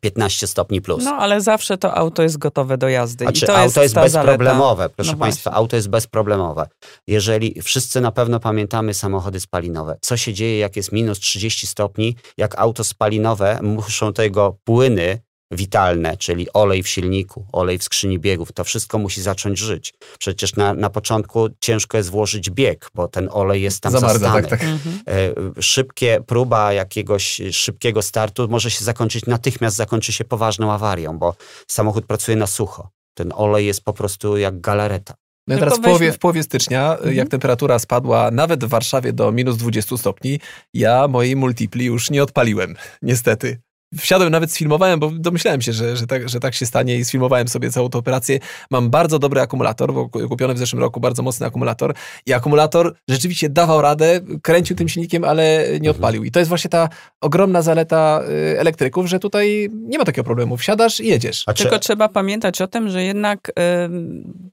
15 0.00 0.46
stopni 0.46 0.80
plus. 0.80 1.04
No, 1.04 1.10
ale 1.10 1.40
zawsze 1.40 1.78
to 1.78 1.94
auto 1.94 2.22
jest 2.22 2.38
gotowe 2.38 2.78
do 2.78 2.88
jazdy. 2.88 3.24
Znaczy, 3.24 3.44
I 3.44 3.48
to 3.48 3.52
auto 3.52 3.64
jest, 3.64 3.76
jest 3.76 3.94
bezproblemowe, 3.94 4.76
zaleta. 4.76 4.94
proszę 4.96 5.12
no 5.12 5.18
Państwa, 5.18 5.50
właśnie. 5.50 5.58
auto 5.58 5.76
jest 5.76 5.88
bezproblemowe. 5.88 6.68
Jeżeli 7.06 7.62
wszyscy 7.62 8.00
na 8.00 8.12
pewno 8.12 8.40
pamiętamy 8.40 8.94
samochody 8.94 9.40
spalinowe, 9.40 9.98
co 10.00 10.16
się 10.16 10.34
dzieje, 10.34 10.58
jak 10.58 10.76
jest 10.76 10.92
minus 10.92 11.18
30 11.18 11.66
stopni, 11.66 12.16
jak 12.38 12.58
auto 12.58 12.84
spalinowe 12.84 13.58
muszą 13.62 14.12
tego 14.12 14.56
płyny 14.64 15.22
witalne, 15.52 16.16
czyli 16.16 16.52
olej 16.52 16.82
w 16.82 16.88
silniku, 16.88 17.46
olej 17.52 17.78
w 17.78 17.84
skrzyni 17.84 18.18
biegów, 18.18 18.52
to 18.52 18.64
wszystko 18.64 18.98
musi 18.98 19.22
zacząć 19.22 19.58
żyć. 19.58 19.94
Przecież 20.18 20.56
na, 20.56 20.74
na 20.74 20.90
początku 20.90 21.48
ciężko 21.60 21.96
jest 21.96 22.10
włożyć 22.10 22.50
bieg, 22.50 22.90
bo 22.94 23.08
ten 23.08 23.28
olej 23.32 23.62
jest 23.62 23.80
tam 23.80 23.92
Zamarza, 23.92 24.18
zastany. 24.18 24.48
Tak, 24.48 24.50
tak. 24.50 24.68
Mhm. 24.68 25.00
E, 25.08 25.62
szybkie, 25.62 26.20
próba 26.26 26.72
jakiegoś 26.72 27.40
szybkiego 27.50 28.02
startu 28.02 28.48
może 28.48 28.70
się 28.70 28.84
zakończyć, 28.84 29.26
natychmiast 29.26 29.76
zakończy 29.76 30.12
się 30.12 30.24
poważną 30.24 30.72
awarią, 30.72 31.18
bo 31.18 31.34
samochód 31.68 32.06
pracuje 32.06 32.36
na 32.36 32.46
sucho. 32.46 32.90
Ten 33.14 33.32
olej 33.36 33.66
jest 33.66 33.84
po 33.84 33.92
prostu 33.92 34.36
jak 34.36 34.60
galareta. 34.60 35.14
No 35.46 35.56
i 35.56 35.58
teraz 35.58 35.78
w 35.78 35.80
połowie, 35.80 36.12
w 36.12 36.18
połowie 36.18 36.42
stycznia, 36.42 36.92
mhm. 36.92 37.14
jak 37.14 37.28
temperatura 37.28 37.78
spadła 37.78 38.30
nawet 38.30 38.64
w 38.64 38.68
Warszawie 38.68 39.12
do 39.12 39.32
minus 39.32 39.56
20 39.56 39.96
stopni, 39.96 40.40
ja 40.74 41.08
mojej 41.08 41.36
multipli 41.36 41.84
już 41.84 42.10
nie 42.10 42.22
odpaliłem, 42.22 42.74
niestety 43.02 43.60
wsiadłem, 43.98 44.32
nawet 44.32 44.52
sfilmowałem, 44.52 45.00
bo 45.00 45.10
domyślałem 45.10 45.62
się, 45.62 45.72
że, 45.72 45.96
że, 45.96 46.06
tak, 46.06 46.28
że 46.28 46.40
tak 46.40 46.54
się 46.54 46.66
stanie 46.66 46.96
i 46.96 47.04
sfilmowałem 47.04 47.48
sobie 47.48 47.70
całą 47.70 47.90
tę 47.90 47.98
operację. 47.98 48.38
Mam 48.70 48.90
bardzo 48.90 49.18
dobry 49.18 49.40
akumulator, 49.40 49.92
bo 49.94 50.08
kupiony 50.08 50.54
w 50.54 50.58
zeszłym 50.58 50.82
roku 50.82 51.00
bardzo 51.00 51.22
mocny 51.22 51.46
akumulator 51.46 51.94
i 52.26 52.32
akumulator 52.32 52.94
rzeczywiście 53.08 53.48
dawał 53.48 53.82
radę, 53.82 54.20
kręcił 54.42 54.76
tym 54.76 54.88
silnikiem, 54.88 55.24
ale 55.24 55.64
nie 55.68 55.74
mhm. 55.74 55.90
odpalił. 55.90 56.24
I 56.24 56.30
to 56.30 56.38
jest 56.38 56.48
właśnie 56.48 56.70
ta 56.70 56.88
ogromna 57.20 57.62
zaleta 57.62 58.22
y, 58.54 58.60
elektryków, 58.60 59.06
że 59.06 59.18
tutaj 59.18 59.68
nie 59.72 59.98
ma 59.98 60.04
takiego 60.04 60.24
problemu. 60.24 60.56
Wsiadasz 60.56 61.00
i 61.00 61.06
jedziesz. 61.06 61.44
Czy... 61.54 61.62
Tylko 61.62 61.78
trzeba 61.78 62.08
pamiętać 62.08 62.60
o 62.60 62.66
tym, 62.66 62.88
że 62.88 63.04
jednak 63.04 63.48
y, 63.48 63.52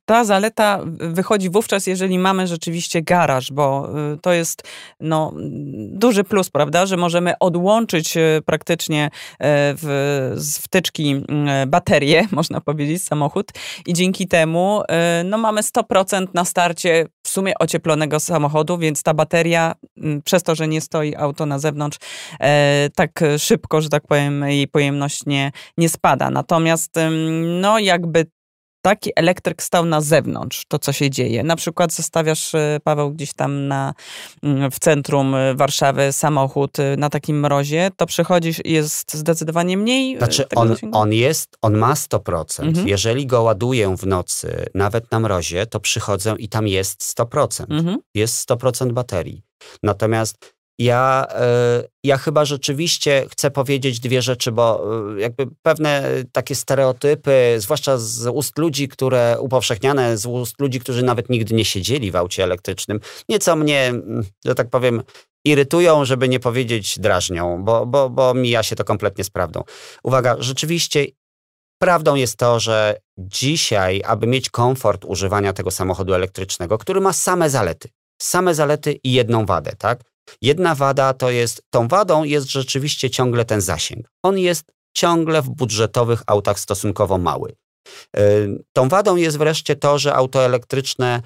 ta 0.06 0.24
zaleta 0.24 0.80
wychodzi 1.00 1.50
wówczas, 1.50 1.88
jeżeli 1.88 2.20
mamy 2.20 2.48
rzeczywiście 2.48 3.02
garaż, 3.02 3.52
bo 3.52 3.90
y, 4.14 4.18
to 4.22 4.34
jest 4.34 4.64
no, 5.00 5.34
duży 5.92 6.24
plus, 6.24 6.50
prawda, 6.50 6.86
że 6.86 6.98
możemy 6.98 7.34
odłączyć 7.40 8.18
y, 8.18 8.42
praktycznie 8.46 9.10
w, 9.40 10.32
z 10.36 10.58
wtyczki 10.58 11.26
baterię, 11.68 12.28
można 12.32 12.62
powiedzieć, 12.62 13.04
samochód 13.04 13.52
i 13.86 13.94
dzięki 13.94 14.28
temu 14.28 14.82
e, 14.90 15.24
no, 15.26 15.38
mamy 15.38 15.62
100% 15.62 16.28
na 16.34 16.46
starcie 16.46 17.06
w 17.24 17.30
sumie 17.30 17.54
ocieplonego 17.60 18.20
samochodu, 18.20 18.78
więc 18.78 19.04
ta 19.04 19.14
bateria, 19.14 19.76
przez 20.24 20.44
to, 20.44 20.56
że 20.56 20.68
nie 20.68 20.82
stoi 20.82 21.16
auto 21.16 21.46
na 21.46 21.60
zewnątrz, 21.60 21.98
e, 22.40 22.90
tak 22.96 23.20
szybko, 23.38 23.82
że 23.82 23.90
tak 23.90 24.08
powiem, 24.08 24.44
jej 24.44 24.68
pojemność 24.68 25.26
nie, 25.26 25.52
nie 25.78 25.90
spada. 25.90 26.30
Natomiast 26.30 26.96
no 27.62 27.80
jakby 27.80 28.26
taki 28.90 29.12
elektryk 29.16 29.64
stał 29.64 29.86
na 29.86 30.02
zewnątrz, 30.02 30.66
to 30.68 30.80
co 30.80 30.92
się 30.94 31.10
dzieje. 31.10 31.44
Na 31.44 31.56
przykład 31.56 31.94
zostawiasz, 31.94 32.56
e, 32.56 32.80
Paweł, 32.84 33.12
gdzieś 33.12 33.34
tam 33.34 33.68
na, 33.68 33.94
mm, 34.44 34.72
w 34.72 34.80
centrum 34.80 35.36
e, 35.36 35.56
Warszawy 35.56 36.12
samochód 36.12 36.80
e, 36.80 36.98
na 36.98 37.10
takim 37.10 37.40
mrozie, 37.40 37.92
to 37.98 38.06
przychodzisz 38.06 38.66
i 38.66 38.72
jest 38.72 39.14
zdecydowanie 39.14 39.78
mniej. 39.78 40.18
Znaczy 40.18 40.46
on, 40.56 40.76
on 40.92 41.14
jest, 41.14 41.58
on 41.62 41.78
ma 41.78 41.94
100%. 41.94 42.64
Mhm. 42.64 42.88
Jeżeli 42.88 43.28
go 43.28 43.42
ładuję 43.42 43.96
w 43.98 44.08
nocy, 44.08 44.66
nawet 44.74 45.12
na 45.12 45.20
mrozie, 45.20 45.66
to 45.66 45.80
przychodzę 45.80 46.36
i 46.40 46.50
tam 46.50 46.68
jest 46.68 47.18
100%. 47.20 47.66
Mhm. 47.70 47.98
Jest 48.16 48.50
100% 48.50 48.92
baterii. 48.92 49.42
Natomiast 49.84 50.59
ja, 50.80 51.28
e, 51.30 51.84
ja 52.04 52.18
chyba 52.18 52.46
rzeczywiście 52.46 53.26
chcę 53.32 53.52
powiedzieć 53.52 54.00
dwie 54.00 54.22
rzeczy, 54.22 54.52
bo 54.52 54.84
e, 55.16 55.20
jakby 55.20 55.48
pewne 55.62 56.04
takie 56.32 56.56
stereotypy, 56.56 57.56
zwłaszcza 57.58 57.98
z 57.98 58.28
ust 58.28 58.58
ludzi, 58.58 58.88
które 58.88 59.38
upowszechniane, 59.40 60.18
z 60.18 60.26
ust 60.26 60.62
ludzi, 60.62 60.80
którzy 60.80 61.04
nawet 61.04 61.30
nigdy 61.30 61.56
nie 61.56 61.66
siedzieli 61.66 62.12
w 62.12 62.16
aucie 62.16 62.44
elektrycznym, 62.44 63.00
nieco 63.30 63.56
mnie, 63.56 63.86
mm, 63.88 64.24
że 64.46 64.56
tak 64.56 64.70
powiem, 64.70 65.04
irytują, 65.46 66.06
żeby 66.06 66.30
nie 66.30 66.40
powiedzieć 66.40 67.00
drażnią, 67.00 67.64
bo, 67.64 67.86
bo, 67.86 68.10
bo 68.10 68.34
mija 68.34 68.64
się 68.64 68.76
to 68.76 68.84
kompletnie 68.84 69.24
z 69.24 69.30
prawdą. 69.30 69.64
Uwaga, 70.04 70.36
rzeczywiście 70.40 71.06
Prawdą 71.82 72.16
jest 72.16 72.38
to, 72.38 72.60
że 72.60 73.00
dzisiaj, 73.18 74.02
aby 74.06 74.28
mieć 74.28 74.50
komfort 74.50 75.06
używania 75.06 75.54
tego 75.54 75.72
samochodu 75.72 76.14
elektrycznego, 76.14 76.78
który 76.78 77.02
ma 77.02 77.14
same 77.14 77.50
zalety, 77.50 77.90
same 78.22 78.56
zalety 78.56 79.00
i 79.04 79.14
jedną 79.14 79.46
wadę, 79.46 79.72
tak? 79.78 80.09
Jedna 80.42 80.76
wada 80.76 81.14
to 81.14 81.30
jest, 81.30 81.62
tą 81.70 81.88
wadą 81.88 82.24
jest 82.24 82.52
rzeczywiście 82.52 83.10
ciągle 83.10 83.46
ten 83.46 83.62
zasięg. 83.62 84.12
On 84.24 84.38
jest 84.38 84.64
ciągle 84.94 85.42
w 85.42 85.50
budżetowych 85.50 86.22
autach 86.28 86.60
stosunkowo 86.60 87.18
mały. 87.18 87.56
Tą 88.74 88.90
wadą 88.90 89.16
jest 89.16 89.38
wreszcie 89.38 89.76
to, 89.76 90.00
że 90.00 90.14
auto 90.14 90.46
elektryczne 90.46 91.22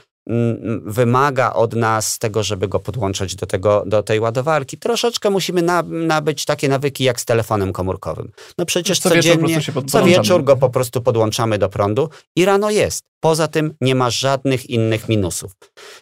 wymaga 0.86 1.54
od 1.54 1.76
nas 1.76 2.20
tego, 2.20 2.44
żeby 2.44 2.68
go 2.68 2.80
podłączać 2.80 3.36
do, 3.36 3.46
tego, 3.46 3.84
do 3.86 4.04
tej 4.04 4.20
ładowarki. 4.20 4.78
Troszeczkę 4.78 5.30
musimy 5.30 5.62
nabyć 5.86 6.46
takie 6.46 6.68
nawyki 6.70 7.04
jak 7.04 7.22
z 7.22 7.26
telefonem 7.26 7.74
komórkowym. 7.74 8.32
No 8.58 8.66
przecież 8.66 9.00
co 9.00 9.10
codziennie, 9.10 9.60
wieczór 9.60 9.86
co 9.86 10.04
wieczór 10.04 10.44
go 10.44 10.58
po 10.58 10.70
prostu 10.70 11.02
podłączamy 11.02 11.58
do 11.58 11.70
prądu 11.70 12.10
i 12.36 12.46
rano 12.46 12.70
jest. 12.70 13.13
Poza 13.24 13.48
tym 13.48 13.74
nie 13.82 13.96
ma 13.96 14.10
żadnych 14.10 14.70
innych 14.70 15.10
minusów. 15.10 15.52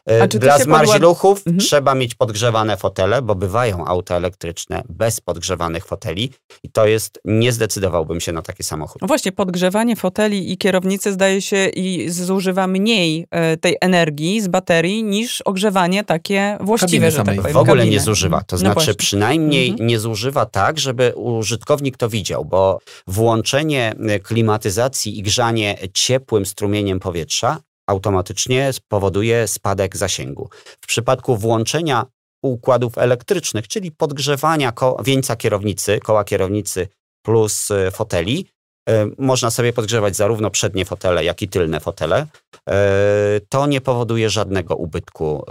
E, 0.05 0.27
dla 0.27 0.59
zmarzluchów 0.59 1.37
mhm. 1.37 1.57
trzeba 1.57 1.95
mieć 1.95 2.15
podgrzewane 2.15 2.77
fotele, 2.77 3.21
bo 3.21 3.35
bywają 3.35 3.85
auta 3.85 4.15
elektryczne 4.15 4.83
bez 4.89 5.21
podgrzewanych 5.21 5.85
foteli 5.85 6.31
i 6.63 6.69
to 6.69 6.87
jest, 6.87 7.19
nie 7.25 7.51
zdecydowałbym 7.51 8.19
się 8.21 8.31
na 8.31 8.41
taki 8.41 8.63
samochód. 8.63 9.01
No 9.01 9.07
właśnie, 9.07 9.31
podgrzewanie 9.31 9.95
foteli 9.95 10.51
i 10.51 10.57
kierownicy 10.57 11.11
zdaje 11.11 11.41
się 11.41 11.67
i 11.67 12.09
zużywa 12.09 12.67
mniej 12.67 13.27
e, 13.31 13.57
tej 13.57 13.77
energii 13.81 14.41
z 14.41 14.47
baterii 14.47 15.03
niż 15.03 15.41
ogrzewanie 15.41 16.03
takie 16.03 16.57
właściwe, 16.59 17.11
że 17.11 17.23
tak 17.23 17.35
powiem. 17.35 17.53
W 17.53 17.57
ogóle 17.57 17.87
nie 17.87 17.99
zużywa, 17.99 18.43
to 18.43 18.55
no 18.55 18.57
znaczy 18.57 18.73
właśnie. 18.73 18.93
przynajmniej 18.93 19.69
mhm. 19.69 19.87
nie 19.87 19.99
zużywa 19.99 20.45
tak, 20.45 20.79
żeby 20.79 21.13
użytkownik 21.15 21.97
to 21.97 22.09
widział, 22.09 22.45
bo 22.45 22.79
włączenie 23.07 23.95
e, 24.07 24.19
klimatyzacji 24.19 25.19
i 25.19 25.23
grzanie 25.23 25.77
ciepłym 25.93 26.45
strumieniem 26.45 26.99
powietrza 26.99 27.10
powietrza 27.11 27.59
automatycznie 27.89 28.73
spowoduje 28.73 29.47
spadek 29.47 29.97
zasięgu. 29.97 30.49
W 30.81 30.87
przypadku 30.87 31.37
włączenia 31.37 32.05
układów 32.43 32.97
elektrycznych, 32.97 33.67
czyli 33.67 33.91
podgrzewania 33.91 34.71
ko- 34.71 34.97
wieńca 35.03 35.35
kierownicy, 35.35 35.99
koła 35.99 36.23
kierownicy 36.23 36.87
plus 37.25 37.71
e, 37.71 37.91
foteli, 37.91 38.47
E, 38.89 39.07
można 39.17 39.51
sobie 39.51 39.73
podgrzewać 39.73 40.15
zarówno 40.15 40.49
przednie 40.49 40.85
fotele, 40.85 41.23
jak 41.23 41.41
i 41.41 41.47
tylne 41.47 41.79
fotele. 41.79 42.27
E, 42.69 43.39
to 43.49 43.67
nie 43.67 43.81
powoduje 43.81 44.29
żadnego 44.29 44.75
ubytku 44.75 45.45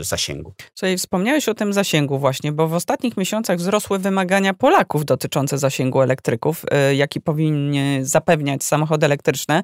e, 0.00 0.04
zasięgu. 0.04 0.52
Czyli 0.74 0.96
wspomniałeś 0.96 1.48
o 1.48 1.54
tym 1.54 1.72
zasięgu 1.72 2.18
właśnie, 2.18 2.52
bo 2.52 2.68
w 2.68 2.74
ostatnich 2.74 3.16
miesiącach 3.16 3.58
wzrosły 3.58 3.98
wymagania 3.98 4.54
Polaków 4.54 5.04
dotyczące 5.04 5.58
zasięgu 5.58 6.02
elektryków, 6.02 6.64
jaki 6.94 7.20
powinny 7.20 8.00
zapewniać 8.02 8.64
samochody 8.64 9.06
elektryczne, 9.06 9.62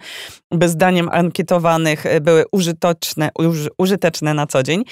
by 0.50 0.68
zdaniem 0.68 1.08
ankietowanych 1.12 2.04
były 2.20 2.44
użyteczne, 2.52 3.30
użyteczne 3.78 4.34
na 4.34 4.46
co 4.46 4.62
dzień. 4.62 4.84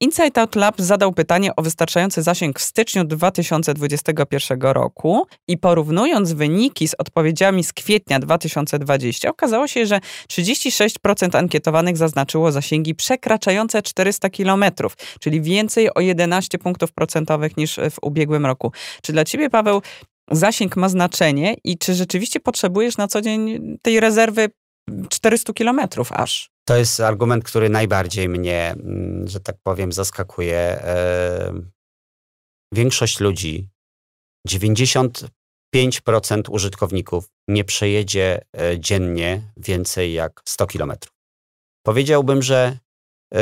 Insight 0.00 0.38
Out 0.38 0.54
Lab 0.54 0.80
zadał 0.80 1.12
pytanie 1.12 1.56
o 1.56 1.62
wystarczający 1.62 2.22
zasięg 2.22 2.58
w 2.58 2.62
styczniu 2.62 3.04
2021 3.04 4.60
roku 4.60 5.26
i 5.48 5.58
porównując 5.58 6.32
wyniki 6.32 6.88
z 6.88 6.94
odpowiedziami 6.98 7.64
z 7.64 7.72
kwietnia 7.72 8.18
2020 8.18 9.30
okazało 9.30 9.68
się, 9.68 9.86
że 9.86 10.00
36% 10.28 11.01
ankietowanych 11.32 11.96
zaznaczyło 11.96 12.52
zasięgi 12.52 12.94
przekraczające 12.94 13.82
400 13.82 14.30
km, 14.30 14.64
czyli 15.20 15.42
więcej 15.42 15.94
o 15.94 16.00
11 16.00 16.58
punktów 16.58 16.92
procentowych 16.92 17.56
niż 17.56 17.76
w 17.90 17.96
ubiegłym 18.02 18.46
roku. 18.46 18.72
Czy 19.02 19.12
dla 19.12 19.24
ciebie, 19.24 19.50
Paweł, 19.50 19.82
zasięg 20.30 20.76
ma 20.76 20.88
znaczenie 20.88 21.56
i 21.64 21.78
czy 21.78 21.94
rzeczywiście 21.94 22.40
potrzebujesz 22.40 22.96
na 22.96 23.08
co 23.08 23.20
dzień 23.20 23.60
tej 23.82 24.00
rezerwy 24.00 24.48
400 25.08 25.52
kilometrów 25.52 26.12
aż? 26.12 26.50
To 26.64 26.76
jest 26.76 27.00
argument, 27.00 27.44
który 27.44 27.68
najbardziej 27.68 28.28
mnie, 28.28 28.70
mm, 28.70 29.28
że 29.28 29.40
tak 29.40 29.56
powiem, 29.62 29.92
zaskakuje. 29.92 30.82
Większość 32.74 33.20
ludzi, 33.20 33.68
90 34.46 35.24
5% 35.74 36.42
użytkowników 36.50 37.30
nie 37.48 37.64
przejedzie 37.64 38.40
e, 38.60 38.80
dziennie 38.80 39.42
więcej 39.56 40.12
jak 40.12 40.42
100 40.44 40.66
km. 40.66 40.92
Powiedziałbym, 41.86 42.42
że 42.42 42.78
e, 43.34 43.38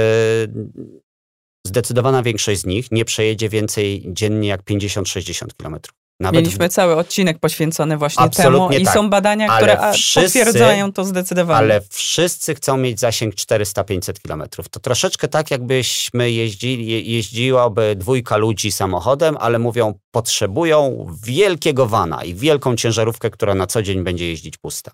zdecydowana 1.67 2.23
większość 2.23 2.61
z 2.61 2.67
nich 2.67 2.91
nie 2.93 3.05
przejedzie 3.05 3.49
więcej 3.49 4.05
dziennie 4.07 4.49
jak 4.49 4.63
50-60 4.63 5.47
km. 5.57 5.77
Nawet 6.21 6.41
Mieliśmy 6.41 6.69
w... 6.69 6.73
cały 6.73 6.97
odcinek 6.97 7.39
poświęcony 7.39 7.97
właśnie 7.97 8.25
Absolutnie 8.25 8.69
temu 8.69 8.83
i 8.83 8.85
tak. 8.85 8.95
są 8.95 9.11
badania, 9.11 9.49
ale 9.49 9.77
które 9.77 9.93
wszyscy, 9.93 10.21
potwierdzają 10.23 10.93
to 10.93 11.05
zdecydowanie. 11.05 11.59
Ale 11.59 11.81
wszyscy 11.91 12.55
chcą 12.55 12.77
mieć 12.77 13.01
zasięg 13.01 13.35
400-500 13.35 14.13
km. 14.29 14.43
To 14.71 14.81
troszeczkę 14.81 15.29
tak, 15.29 15.51
jakbyśmy 15.51 16.31
jeździli, 16.31 17.13
jeździłaby 17.13 17.97
dwójka 17.97 18.37
ludzi 18.37 18.73
samochodem, 18.73 19.37
ale 19.41 19.59
mówią, 19.59 19.95
potrzebują 20.11 21.07
wielkiego 21.25 21.87
vana 21.87 22.25
i 22.25 22.35
wielką 22.35 22.77
ciężarówkę, 22.77 23.31
która 23.31 23.55
na 23.55 23.67
co 23.67 23.83
dzień 23.83 24.05
będzie 24.05 24.29
jeździć 24.29 24.59
pusta. 24.59 24.93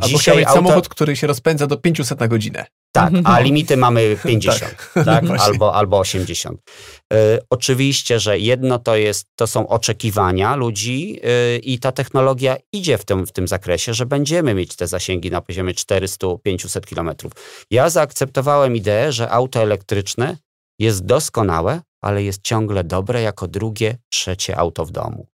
Albo 0.00 0.18
Dzisiaj 0.18 0.44
auto... 0.44 0.54
samochód, 0.54 0.88
który 0.88 1.16
się 1.16 1.26
rozpędza 1.26 1.66
do 1.66 1.76
500 1.76 2.20
na 2.20 2.28
godzinę. 2.28 2.66
Tak, 2.92 3.12
a 3.24 3.40
limity 3.46 3.76
mamy 3.76 4.16
50, 4.24 4.60
tak, 4.60 4.92
tak? 5.04 5.24
Albo, 5.40 5.74
albo 5.74 5.98
80. 5.98 6.60
Y, 7.12 7.16
oczywiście, 7.50 8.20
że 8.20 8.38
jedno 8.38 8.78
to 8.78 8.96
jest, 8.96 9.26
to 9.34 9.46
są 9.46 9.68
oczekiwania 9.68 10.56
ludzi 10.56 11.20
y, 11.56 11.58
i 11.58 11.78
ta 11.78 11.92
technologia 11.92 12.56
idzie 12.72 12.98
w 12.98 13.04
tym, 13.04 13.26
w 13.26 13.32
tym 13.32 13.48
zakresie, 13.48 13.94
że 13.94 14.06
będziemy 14.06 14.54
mieć 14.54 14.76
te 14.76 14.86
zasięgi 14.86 15.30
na 15.30 15.40
poziomie 15.40 15.74
400-500 15.74 16.94
km. 16.94 17.10
Ja 17.70 17.90
zaakceptowałem 17.90 18.76
ideę, 18.76 19.12
że 19.12 19.30
auto 19.30 19.60
elektryczne 19.60 20.36
jest 20.78 21.04
doskonałe, 21.04 21.80
ale 22.00 22.22
jest 22.22 22.42
ciągle 22.42 22.84
dobre 22.84 23.22
jako 23.22 23.48
drugie, 23.48 23.98
trzecie 24.08 24.56
auto 24.56 24.84
w 24.84 24.90
domu. 24.90 25.26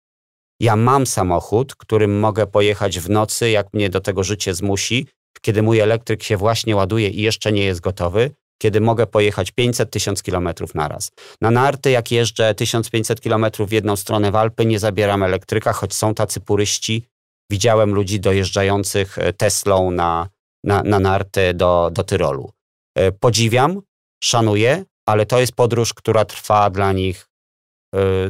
Ja 0.61 0.75
mam 0.75 1.07
samochód, 1.07 1.75
którym 1.75 2.19
mogę 2.19 2.47
pojechać 2.47 2.99
w 2.99 3.09
nocy, 3.09 3.49
jak 3.49 3.73
mnie 3.73 3.89
do 3.89 4.01
tego 4.01 4.23
życie 4.23 4.53
zmusi, 4.53 5.07
kiedy 5.41 5.63
mój 5.63 5.79
elektryk 5.79 6.23
się 6.23 6.37
właśnie 6.37 6.75
ładuje 6.75 7.09
i 7.09 7.21
jeszcze 7.21 7.51
nie 7.51 7.63
jest 7.63 7.79
gotowy, 7.79 8.31
kiedy 8.61 8.81
mogę 8.81 9.07
pojechać 9.07 9.51
500 9.51 9.91
tysiąc 9.91 10.23
kilometrów 10.23 10.75
na 10.75 10.87
raz. 10.87 11.11
Na 11.41 11.51
narty, 11.51 11.91
jak 11.91 12.11
jeżdżę 12.11 12.55
1500 12.55 13.21
kilometrów 13.21 13.69
w 13.69 13.71
jedną 13.71 13.95
stronę 13.95 14.31
w 14.31 14.35
Alpy, 14.35 14.65
nie 14.65 14.79
zabieram 14.79 15.23
elektryka, 15.23 15.73
choć 15.73 15.93
są 15.93 16.13
tacy 16.13 16.39
puryści. 16.39 17.05
Widziałem 17.51 17.93
ludzi 17.93 18.19
dojeżdżających 18.19 19.17
e, 19.17 19.33
Teslą 19.33 19.91
na, 19.91 20.29
na, 20.63 20.83
na 20.83 20.99
narty 20.99 21.53
do, 21.53 21.89
do 21.93 22.03
Tyrolu. 22.03 22.51
E, 22.95 23.11
podziwiam, 23.11 23.81
szanuję, 24.23 24.85
ale 25.05 25.25
to 25.25 25.39
jest 25.39 25.53
podróż, 25.53 25.93
która 25.93 26.25
trwa 26.25 26.69
dla 26.69 26.93
nich 26.93 27.30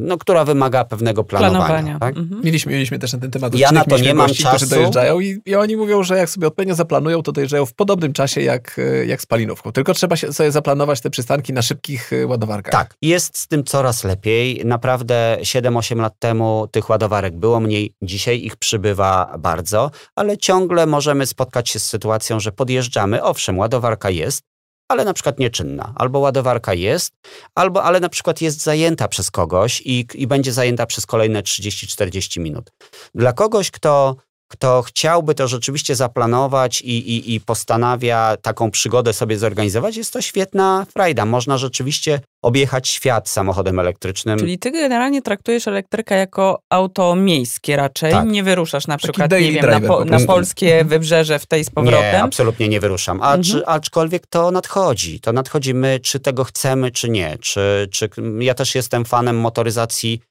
no, 0.01 0.17
która 0.17 0.45
wymaga 0.45 0.85
pewnego 0.85 1.23
planowania. 1.23 1.59
planowania. 1.59 1.99
Tak? 1.99 2.17
Mhm. 2.17 2.41
Mieliśmy, 2.43 2.71
mieliśmy 2.71 2.99
też 2.99 3.13
na 3.13 3.19
ten 3.19 3.31
temat 3.31 3.55
Ja 3.55 3.71
na 3.71 3.85
to 3.85 3.97
nie 3.97 4.13
mam 4.13 4.27
gości, 4.27 4.43
czasu. 4.43 4.55
Którzy 4.57 4.75
dojeżdżają 4.75 5.19
i, 5.19 5.41
i, 5.45 5.55
oni 5.55 5.77
mówią, 5.77 6.03
że 6.03 6.17
jak 6.17 6.29
sobie 6.29 6.47
odpowiednio 6.47 6.75
zaplanują, 6.75 7.23
to 7.23 7.31
dojeżdżają 7.31 7.65
w 7.65 7.73
podobnym 7.73 8.13
czasie 8.13 8.41
jak, 8.41 8.79
y, 8.79 9.05
jak 9.05 9.21
z 9.21 9.25
palinówką. 9.25 9.71
Tylko 9.71 9.93
trzeba 9.93 10.15
się, 10.15 10.33
sobie 10.33 10.51
zaplanować 10.51 11.01
te 11.01 11.09
przystanki 11.09 11.53
na 11.53 11.61
szybkich 11.61 12.13
y, 12.13 12.27
ładowarkach. 12.27 12.71
Tak, 12.71 12.95
jest 13.01 13.37
z 13.37 13.47
tym 13.47 13.63
coraz 13.63 14.03
lepiej. 14.03 14.61
Naprawdę 14.65 15.37
7-8 15.41 15.97
lat 15.97 16.13
temu 16.19 16.67
tych 16.71 16.89
ładowarek 16.89 17.37
było 17.37 17.59
mniej, 17.59 17.93
dzisiaj 18.01 18.43
ich 18.43 18.55
przybywa 18.55 19.35
bardzo, 19.39 19.91
ale 20.15 20.37
ciągle 20.37 20.85
możemy 20.85 21.25
spotkać 21.25 21.69
się 21.69 21.79
z 21.79 21.87
sytuacją, 21.87 22.39
że 22.39 22.51
podjeżdżamy, 22.51 23.23
owszem, 23.23 23.57
ładowarka 23.57 24.09
jest, 24.09 24.50
ale 24.91 25.05
na 25.05 25.13
przykład 25.13 25.39
nieczynna. 25.39 25.93
Albo 25.95 26.19
ładowarka 26.19 26.73
jest, 26.73 27.13
albo 27.55 27.83
ale 27.83 27.99
na 27.99 28.09
przykład 28.09 28.41
jest 28.41 28.63
zajęta 28.63 29.07
przez 29.07 29.31
kogoś 29.31 29.81
i, 29.85 30.07
i 30.13 30.27
będzie 30.27 30.53
zajęta 30.53 30.85
przez 30.85 31.05
kolejne 31.05 31.41
30-40 31.41 32.39
minut. 32.39 32.71
Dla 33.15 33.33
kogoś, 33.33 33.71
kto 33.71 34.15
kto 34.51 34.81
chciałby 34.81 35.35
to 35.35 35.47
rzeczywiście 35.47 35.95
zaplanować 35.95 36.81
i, 36.81 36.97
i, 37.15 37.35
i, 37.35 37.41
postanawia 37.41 38.37
taką 38.41 38.71
przygodę 38.71 39.13
sobie 39.13 39.37
zorganizować, 39.37 39.97
jest 39.97 40.13
to 40.13 40.21
świetna 40.21 40.85
frajda. 40.93 41.25
Można 41.25 41.57
rzeczywiście 41.57 42.19
objechać 42.41 42.87
świat 42.87 43.29
samochodem 43.29 43.79
elektrycznym. 43.79 44.39
Czyli 44.39 44.59
ty 44.59 44.71
generalnie 44.71 45.21
traktujesz 45.21 45.67
elektryka 45.67 46.15
jako 46.15 46.61
auto 46.69 47.15
miejskie 47.15 47.75
raczej? 47.75 48.11
Tak. 48.11 48.27
Nie 48.27 48.43
wyruszasz 48.43 48.87
na 48.87 48.97
przykład, 48.97 49.31
nie 49.31 49.51
wiem, 49.51 49.69
na, 49.69 49.79
po, 49.87 50.05
na, 50.05 50.19
polskie 50.19 50.85
wybrzeże 50.85 51.39
w 51.39 51.45
tej 51.45 51.63
z 51.63 51.69
powrotem? 51.69 52.01
Nie, 52.01 52.23
absolutnie 52.23 52.69
nie 52.69 52.79
wyruszam. 52.79 53.21
A, 53.21 53.35
mhm. 53.35 53.63
aczkolwiek 53.65 54.27
to 54.27 54.51
nadchodzi. 54.51 55.19
To 55.19 55.33
nadchodzi 55.33 55.73
my, 55.73 55.99
czy 55.99 56.19
tego 56.19 56.43
chcemy, 56.43 56.91
czy 56.91 57.09
nie. 57.09 57.37
Czy, 57.37 57.87
czy, 57.91 58.09
ja 58.39 58.53
też 58.53 58.75
jestem 58.75 59.05
fanem 59.05 59.39
motoryzacji 59.39 60.21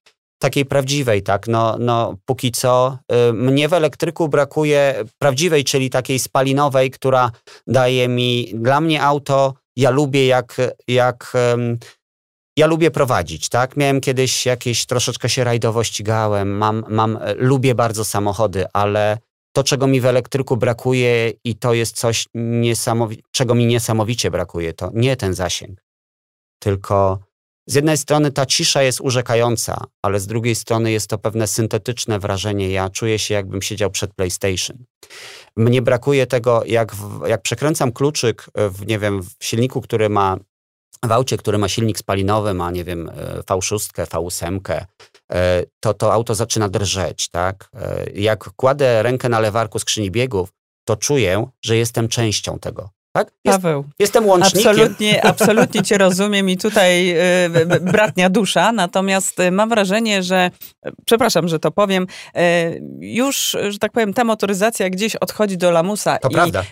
takiej 0.40 0.64
prawdziwej, 0.64 1.22
tak? 1.22 1.48
No, 1.48 1.76
no 1.78 2.14
póki 2.24 2.52
co 2.52 2.98
y, 3.30 3.32
mnie 3.32 3.68
w 3.68 3.72
elektryku 3.72 4.28
brakuje 4.28 5.04
prawdziwej, 5.18 5.64
czyli 5.64 5.90
takiej 5.90 6.18
spalinowej, 6.18 6.90
która 6.90 7.30
daje 7.66 8.08
mi, 8.08 8.52
dla 8.54 8.80
mnie 8.80 9.02
auto, 9.02 9.54
ja 9.76 9.90
lubię 9.90 10.26
jak, 10.26 10.56
jak 10.88 11.32
ja 12.56 12.66
lubię 12.66 12.90
prowadzić, 12.90 13.48
tak? 13.48 13.76
Miałem 13.76 14.00
kiedyś 14.00 14.46
jakieś, 14.46 14.86
troszeczkę 14.86 15.28
się 15.28 15.44
rajdowo 15.44 15.84
ścigałem, 15.84 16.56
mam, 16.56 16.84
mam, 16.88 17.18
lubię 17.36 17.74
bardzo 17.74 18.04
samochody, 18.04 18.66
ale 18.72 19.18
to, 19.52 19.64
czego 19.64 19.86
mi 19.86 20.00
w 20.00 20.06
elektryku 20.06 20.56
brakuje 20.56 21.32
i 21.44 21.56
to 21.56 21.74
jest 21.74 21.96
coś, 21.96 22.26
niesamowi- 22.34 23.22
czego 23.30 23.54
mi 23.54 23.66
niesamowicie 23.66 24.30
brakuje, 24.30 24.72
to 24.72 24.90
nie 24.94 25.16
ten 25.16 25.34
zasięg. 25.34 25.82
tylko 26.62 27.18
z 27.66 27.74
jednej 27.74 27.96
strony 27.96 28.32
ta 28.32 28.46
cisza 28.46 28.82
jest 28.82 29.00
urzekająca, 29.00 29.84
ale 30.02 30.20
z 30.20 30.26
drugiej 30.26 30.54
strony 30.54 30.92
jest 30.92 31.06
to 31.10 31.18
pewne 31.18 31.46
syntetyczne 31.46 32.18
wrażenie. 32.18 32.70
Ja 32.70 32.90
czuję 32.90 33.18
się, 33.18 33.34
jakbym 33.34 33.62
siedział 33.62 33.90
przed 33.90 34.14
PlayStation. 34.14 34.84
Mnie 35.56 35.82
brakuje 35.82 36.26
tego, 36.26 36.62
jak, 36.66 36.94
w, 36.94 37.28
jak 37.28 37.42
przekręcam 37.42 37.92
kluczyk 37.92 38.46
w, 38.54 38.86
nie 38.86 38.98
wiem, 38.98 39.22
w 39.22 39.44
silniku, 39.44 39.80
który 39.80 40.08
ma 40.08 40.36
w 41.04 41.12
aucie, 41.12 41.36
który 41.36 41.58
ma 41.58 41.68
silnik 41.68 41.98
spalinowy, 41.98 42.54
ma, 42.54 42.70
nie 42.70 42.84
wiem, 42.84 43.10
V6, 43.46 44.06
V8, 44.06 44.84
to 45.80 45.94
to 45.94 46.12
auto 46.12 46.34
zaczyna 46.34 46.68
drżeć, 46.68 47.28
tak? 47.28 47.70
E, 47.74 48.10
jak 48.14 48.50
kładę 48.56 49.02
rękę 49.02 49.28
na 49.28 49.40
lewarku 49.40 49.78
skrzyni 49.78 50.10
biegów, 50.10 50.52
to 50.84 50.96
czuję, 50.96 51.46
że 51.64 51.76
jestem 51.76 52.08
częścią 52.08 52.58
tego. 52.58 52.90
Tak? 53.12 53.30
Jest, 53.44 53.58
Paweł. 53.58 53.84
Jestem 53.98 54.26
łącznikiem. 54.26 54.70
Absolutnie, 54.70 55.24
absolutnie 55.24 55.82
cię 55.82 55.98
rozumiem 55.98 56.50
i 56.50 56.56
tutaj 56.56 57.10
y, 57.10 57.80
bratnia 57.80 58.30
dusza, 58.30 58.72
natomiast 58.72 59.40
y, 59.40 59.50
mam 59.50 59.68
wrażenie, 59.68 60.22
że, 60.22 60.50
przepraszam, 61.04 61.48
że 61.48 61.58
to 61.58 61.70
powiem, 61.70 62.06
y, 62.36 62.82
już, 63.00 63.56
że 63.68 63.78
tak 63.78 63.92
powiem, 63.92 64.14
ta 64.14 64.24
motoryzacja 64.24 64.90
gdzieś 64.90 65.16
odchodzi 65.16 65.58
do 65.58 65.70
lamusa 65.70 66.18
to 66.18 66.28
i 66.28 66.32
prawda. 66.32 66.62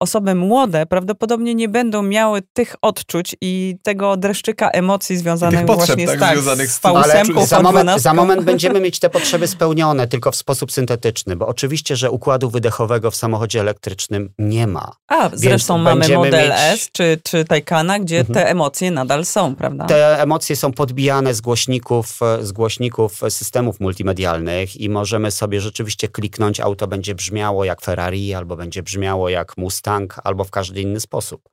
osoby 0.00 0.34
młode 0.34 0.86
prawdopodobnie 0.86 1.54
nie 1.54 1.68
będą 1.68 2.02
miały 2.02 2.42
tych 2.52 2.74
odczuć 2.82 3.36
i 3.40 3.76
tego 3.82 4.16
dreszczyka 4.16 4.70
emocji 4.70 5.16
związanych 5.16 5.66
potrzeb, 5.66 5.86
właśnie 5.86 6.06
tak, 6.06 6.16
z, 6.16 6.20
tak, 6.20 6.32
związanych 6.32 6.70
z 6.70 6.80
V8, 6.80 7.46
za 7.46 7.62
moment, 7.62 8.02
za 8.02 8.14
moment 8.14 8.44
będziemy 8.44 8.80
mieć 8.80 8.98
te 8.98 9.10
potrzeby 9.10 9.48
spełnione, 9.48 10.08
tylko 10.08 10.30
w 10.30 10.36
sposób 10.36 10.72
syntetyczny, 10.72 11.36
bo 11.36 11.46
oczywiście, 11.46 11.96
że 11.96 12.10
układu 12.10 12.50
wydechowego 12.50 13.10
w 13.10 13.16
samochodzie 13.16 13.60
elektrycznym 13.60 14.32
nie 14.38 14.66
ma. 14.66 14.92
A, 15.08 15.30
zresztą 15.32 15.67
Zresztą 15.68 15.78
mamy 15.78 16.08
model 16.14 16.48
mieć... 16.48 16.58
S 16.58 16.90
czy, 16.92 17.18
czy 17.24 17.44
Taycana, 17.44 17.98
gdzie 17.98 18.18
mhm. 18.18 18.34
te 18.34 18.50
emocje 18.50 18.90
nadal 18.90 19.24
są, 19.24 19.56
prawda? 19.56 19.84
Te 19.84 20.22
emocje 20.22 20.56
są 20.56 20.72
podbijane 20.72 21.34
z 21.34 21.40
głośników, 21.40 22.20
z 22.40 22.52
głośników 22.52 23.20
systemów 23.28 23.80
multimedialnych 23.80 24.76
i 24.80 24.88
możemy 24.88 25.30
sobie 25.30 25.60
rzeczywiście 25.60 26.08
kliknąć, 26.08 26.60
auto 26.60 26.86
będzie 26.86 27.14
brzmiało 27.14 27.64
jak 27.64 27.80
Ferrari, 27.80 28.34
albo 28.34 28.56
będzie 28.56 28.82
brzmiało 28.82 29.28
jak 29.28 29.56
Mustang, 29.56 30.16
albo 30.24 30.44
w 30.44 30.50
każdy 30.50 30.80
inny 30.80 31.00
sposób. 31.00 31.48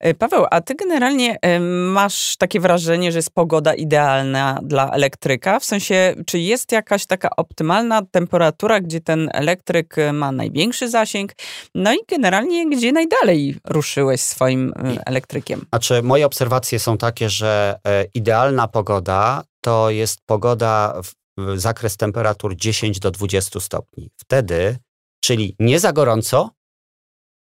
E, 0.00 0.14
Paweł, 0.14 0.46
a 0.50 0.60
ty 0.60 0.74
generalnie 0.74 1.38
e, 1.42 1.60
masz 1.60 2.36
takie 2.36 2.60
wrażenie, 2.60 3.12
że 3.12 3.18
jest 3.18 3.34
pogoda 3.34 3.74
idealna 3.74 4.60
dla 4.62 4.90
elektryka? 4.90 5.60
W 5.60 5.64
sensie, 5.64 6.14
czy 6.26 6.38
jest 6.38 6.72
jakaś 6.72 7.06
taka 7.06 7.30
optymalna 7.36 8.02
temperatura, 8.10 8.80
gdzie 8.80 9.00
ten 9.00 9.30
elektryk 9.32 9.98
e, 9.98 10.12
ma 10.12 10.32
największy 10.32 10.90
zasięg? 10.90 11.32
No 11.74 11.94
i 11.94 11.98
generalnie, 12.08 12.70
gdzie 12.70 12.92
najdalej 12.92 13.56
ruszyłeś 13.64 14.20
swoim 14.20 14.72
elektrykiem? 15.06 15.66
Znaczy, 15.68 16.02
moje 16.02 16.26
obserwacje 16.26 16.78
są 16.78 16.98
takie, 16.98 17.30
że 17.30 17.80
idealna 18.14 18.68
pogoda 18.68 19.44
to 19.60 19.90
jest 19.90 20.18
pogoda 20.26 21.00
w 21.02 21.60
zakres 21.60 21.96
temperatur 21.96 22.56
10 22.56 23.00
do 23.00 23.10
20 23.10 23.60
stopni. 23.60 24.10
Wtedy, 24.16 24.78
czyli 25.20 25.56
nie 25.58 25.80
za 25.80 25.92
gorąco, 25.92 26.50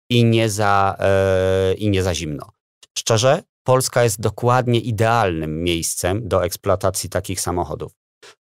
i 0.09 0.25
nie 0.25 0.49
za, 0.49 0.95
e, 0.99 1.73
i 1.73 1.89
nie 1.89 2.03
za 2.03 2.15
zimno. 2.15 2.49
Szczerze, 2.97 3.43
Polska 3.63 4.03
jest 4.03 4.21
dokładnie 4.21 4.79
idealnym 4.79 5.63
miejscem 5.63 6.27
do 6.27 6.45
eksploatacji 6.45 7.09
takich 7.09 7.41
samochodów. 7.41 7.91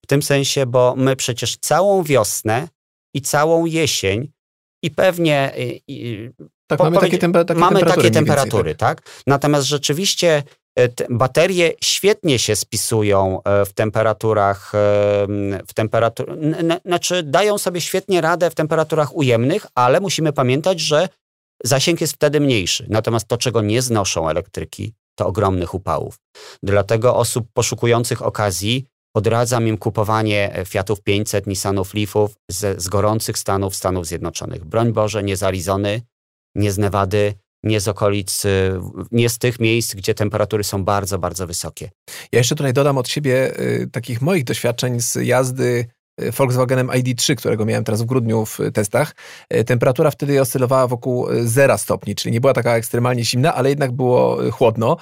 W 0.04 0.06
tym 0.06 0.22
sensie, 0.22 0.66
bo 0.66 0.94
my 0.96 1.16
przecież 1.16 1.56
całą 1.56 2.02
wiosnę 2.02 2.68
i 3.14 3.22
całą 3.22 3.66
jesień 3.66 4.32
i 4.82 4.90
pewnie. 4.90 5.52
I, 5.56 6.30
tak, 6.66 6.78
po, 6.78 6.84
mamy 6.84 6.98
takie, 6.98 7.18
tempe, 7.18 7.44
takie 7.44 7.60
mamy 7.60 7.78
temperatury. 7.78 8.10
Takie 8.10 8.14
temperatury 8.14 8.74
tak? 8.74 9.00
tak? 9.00 9.22
Natomiast 9.26 9.66
rzeczywiście 9.66 10.42
e, 10.78 10.88
baterie 11.10 11.72
świetnie 11.84 12.38
się 12.38 12.56
spisują 12.56 13.42
e, 13.42 13.64
w 13.64 13.72
temperaturach, 13.72 14.72
w 15.68 15.74
temperatur, 15.74 16.38
znaczy 16.84 17.22
dają 17.22 17.58
sobie 17.58 17.80
świetnie 17.80 18.20
radę 18.20 18.50
w 18.50 18.54
temperaturach 18.54 19.16
ujemnych, 19.16 19.66
ale 19.74 20.00
musimy 20.00 20.32
pamiętać, 20.32 20.80
że 20.80 21.08
Zasięg 21.64 22.00
jest 22.00 22.12
wtedy 22.12 22.40
mniejszy. 22.40 22.86
Natomiast 22.88 23.28
to, 23.28 23.36
czego 23.36 23.62
nie 23.62 23.82
znoszą 23.82 24.28
elektryki, 24.28 24.92
to 25.14 25.26
ogromnych 25.26 25.74
upałów. 25.74 26.18
Dlatego 26.62 27.16
osób 27.16 27.46
poszukujących 27.52 28.22
okazji 28.22 28.86
odradzam 29.16 29.68
im 29.68 29.78
kupowanie 29.78 30.56
e, 30.56 30.64
Fiatów 30.64 31.02
500, 31.02 31.46
Nissanów 31.46 31.94
Leafów 31.94 32.34
z, 32.50 32.82
z 32.82 32.88
gorących 32.88 33.38
stanów 33.38 33.76
Stanów 33.76 34.06
Zjednoczonych. 34.06 34.64
Broń 34.64 34.92
Boże, 34.92 35.22
nie 35.22 35.36
z 35.36 35.42
Arizony, 35.42 36.02
nie 36.54 36.72
z 36.72 36.78
Nevady, 36.78 37.34
nie 37.64 37.80
z 37.80 37.88
okolic, 37.88 38.42
nie 39.12 39.28
z 39.28 39.38
tych 39.38 39.60
miejsc, 39.60 39.94
gdzie 39.94 40.14
temperatury 40.14 40.64
są 40.64 40.84
bardzo, 40.84 41.18
bardzo 41.18 41.46
wysokie. 41.46 41.90
Ja 42.32 42.38
jeszcze 42.38 42.54
tutaj 42.54 42.72
dodam 42.72 42.98
od 42.98 43.08
siebie 43.08 43.60
y, 43.60 43.88
takich 43.92 44.22
moich 44.22 44.44
doświadczeń 44.44 45.00
z 45.00 45.14
jazdy 45.14 45.86
Volkswagenem 46.18 46.88
ID3, 46.88 47.34
którego 47.34 47.64
miałem 47.64 47.84
teraz 47.84 48.02
w 48.02 48.04
grudniu 48.04 48.46
w 48.46 48.58
testach, 48.74 49.14
y, 49.54 49.64
temperatura 49.64 50.10
wtedy 50.10 50.40
oscylowała 50.40 50.86
wokół 50.86 51.26
0 51.44 51.74
y, 51.74 51.78
stopni, 51.78 52.14
czyli 52.14 52.32
nie 52.32 52.40
była 52.40 52.52
taka 52.52 52.76
ekstremalnie 52.76 53.24
zimna, 53.24 53.54
ale 53.54 53.68
jednak 53.68 53.92
było 53.92 54.38
chłodno. 54.50 54.96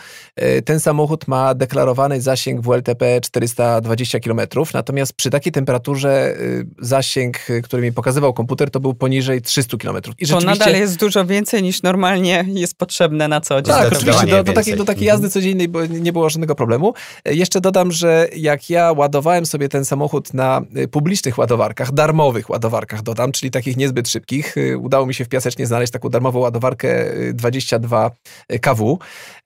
Ten 0.65 0.81
samochód 0.81 1.29
ma 1.29 1.55
deklarowany 1.55 2.21
zasięg 2.21 2.61
WLTP 2.61 3.21
420 3.21 4.21
km, 4.21 4.41
natomiast 4.75 5.13
przy 5.13 5.31
takiej 5.31 5.53
temperaturze 5.53 6.37
zasięg, 6.79 7.39
który 7.63 7.83
mi 7.83 7.93
pokazywał 7.93 8.33
komputer, 8.33 8.71
to 8.71 8.81
był 8.81 8.95
poniżej 8.95 9.43
300 9.43 9.77
km. 9.77 9.97
I 10.19 10.27
to 10.27 10.41
nadal 10.41 10.75
jest 10.75 10.99
dużo 10.99 11.27
więcej 11.27 11.63
niż 11.63 11.83
normalnie 11.83 12.45
jest 12.49 12.79
potrzebne 12.79 13.29
na 13.29 13.41
co 13.41 13.63
dzień. 13.63 13.75
Tak, 13.75 13.93
oczywiście, 13.93 14.27
do, 14.27 14.45
do, 14.45 14.53
takiej, 14.53 14.77
do 14.77 14.85
takiej 14.85 15.07
jazdy 15.07 15.27
mhm. 15.27 15.31
codziennej 15.31 15.69
nie 15.89 16.13
było 16.13 16.31
żadnego 16.31 16.55
problemu. 16.55 16.95
Jeszcze 17.25 17.61
dodam, 17.61 17.93
że 17.93 18.29
jak 18.37 18.71
ja 18.71 18.93
ładowałem 18.93 19.47
sobie 19.47 19.69
ten 19.69 19.85
samochód 19.85 20.35
na 20.35 20.63
publiczność, 20.91 21.02
publicznych 21.03 21.39
ładowarkach, 21.39 21.93
darmowych 21.93 22.51
ładowarkach 22.51 23.03
dodam, 23.03 23.33
czyli 23.33 23.51
takich 23.51 23.77
niezbyt 23.77 24.09
szybkich. 24.09 24.57
Y, 24.57 24.79
udało 24.79 25.07
mi 25.07 25.15
się 25.15 25.25
w 25.25 25.29
Piasecznie 25.29 25.67
znaleźć 25.67 25.93
taką 25.93 26.09
darmową 26.09 26.39
ładowarkę 26.39 27.05
22 27.35 28.11
y, 28.53 28.59
kW. 28.59 28.99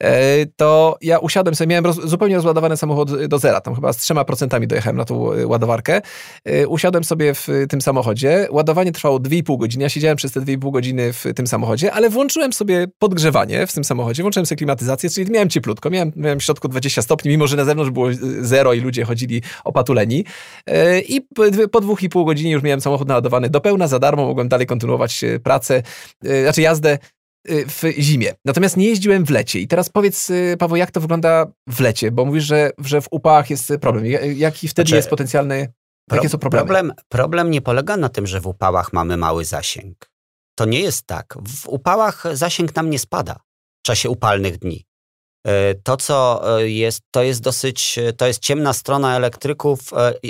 E, 0.03 0.47
to 0.57 0.97
ja 1.01 1.19
usiadłem 1.19 1.55
sobie, 1.55 1.69
miałem 1.69 1.87
roz, 1.87 1.97
zupełnie 2.05 2.37
rozładowany 2.37 2.77
samochód 2.77 3.27
do 3.27 3.39
zera, 3.39 3.61
tam 3.61 3.75
chyba 3.75 3.93
z 3.93 3.99
3% 3.99 4.67
dojechałem 4.67 4.97
na 4.97 5.05
tą 5.05 5.33
y, 5.33 5.47
ładowarkę. 5.47 6.01
Usiadłem 6.69 7.05
sobie 7.05 7.35
w 7.35 7.49
tym 7.69 7.81
samochodzie, 7.81 8.49
ładowanie 8.51 8.93
trwało 8.93 9.19
2,5 9.19 9.59
godziny, 9.59 9.83
ja 9.83 9.89
siedziałem 9.89 10.17
przez 10.17 10.33
te 10.33 10.41
2,5 10.41 10.73
godziny 10.73 11.13
w 11.13 11.25
tym 11.37 11.47
samochodzie, 11.47 11.93
ale 11.93 12.11
włączyłem 12.11 12.53
sobie 12.53 12.87
podgrzewanie 12.99 13.67
w 13.67 13.73
tym 13.73 13.85
samochodzie, 13.85 14.23
włączyłem 14.23 14.47
sobie 14.47 14.57
klimatyzację, 14.57 15.11
czyli 15.11 15.31
miałem 15.31 15.49
cieplutko, 15.49 15.91
miałem, 15.91 16.13
miałem 16.17 16.41
w 16.41 16.43
środku 16.45 16.69
20 16.69 17.03
stopni, 17.03 17.31
mimo 17.31 17.47
że 17.47 17.57
na 17.57 17.65
zewnątrz 17.65 17.91
było 17.91 18.09
zero 18.41 18.73
i 18.75 18.81
ludzie 18.81 19.05
chodzili 19.05 19.43
opatuleni. 19.65 20.25
I 21.09 21.23
po 21.73 21.81
dwóch 21.81 22.03
i 22.03 22.09
pół 22.09 22.25
godzinie 22.25 22.51
już 22.51 22.63
miałem 22.63 22.81
samochód 22.81 23.09
naładowany 23.09 23.51
do 23.51 23.61
pełna, 23.61 23.89
za 23.89 23.99
darmo 23.99 24.27
mogłem 24.27 24.49
dalej 24.49 24.67
kontynuować 24.67 25.25
e, 25.25 25.41
pracę, 25.41 25.83
e, 26.25 26.43
znaczy 26.43 26.63
jazdę 26.63 26.91
e, 26.91 26.99
w 27.67 27.83
zimie. 27.99 28.35
Natomiast 28.45 28.77
nie 28.77 28.89
jeździłem 28.89 29.25
w 29.25 29.31
lecie. 29.31 29.61
I 29.61 29.69
teraz 29.69 29.89
powiedz, 29.89 30.33
Paweł, 30.59 30.77
jak 30.77 30.91
to 30.91 31.01
wygląda 31.01 31.47
w 31.69 31.81
lecie? 31.81 32.11
Bo 32.11 32.25
mówisz, 32.25 32.45
że, 32.45 32.71
że 32.79 33.01
w 33.01 33.09
upałach 33.11 33.51
jest 33.51 33.73
problem. 33.81 34.05
Jaki 34.37 34.69
wtedy 34.69 34.89
znaczy, 34.89 34.97
jest 34.97 35.11
potencjalny, 35.11 35.73
pro, 36.09 36.17
jakie 36.17 36.29
są 36.29 36.39
problemy? 36.39 36.67
Problem, 36.67 36.93
problem 37.09 37.51
nie 37.51 37.63
polega 37.63 37.97
na 37.97 38.09
tym, 38.09 38.27
że 38.27 38.41
w 38.41 38.47
upałach 38.47 38.93
mamy 38.93 39.17
mały 39.17 39.45
zasięg. 39.45 40.11
To 40.59 40.65
nie 40.65 40.81
jest 40.81 41.07
tak. 41.07 41.35
W 41.49 41.69
upałach 41.69 42.25
zasięg 42.33 42.77
nam 42.77 42.91
nie 42.91 42.99
spada 42.99 43.41
w 43.79 43.87
czasie 43.87 44.11
upalnych 44.11 44.59
dni. 44.59 44.86
E, 45.47 45.75
to, 45.75 45.97
co 45.97 46.43
e, 46.59 46.69
jest, 46.69 47.03
to 47.11 47.23
jest 47.23 47.43
dosyć, 47.43 47.99
e, 47.99 48.13
to 48.13 48.27
jest 48.27 48.41
ciemna 48.41 48.73
strona 48.73 49.17
elektryków, 49.17 49.81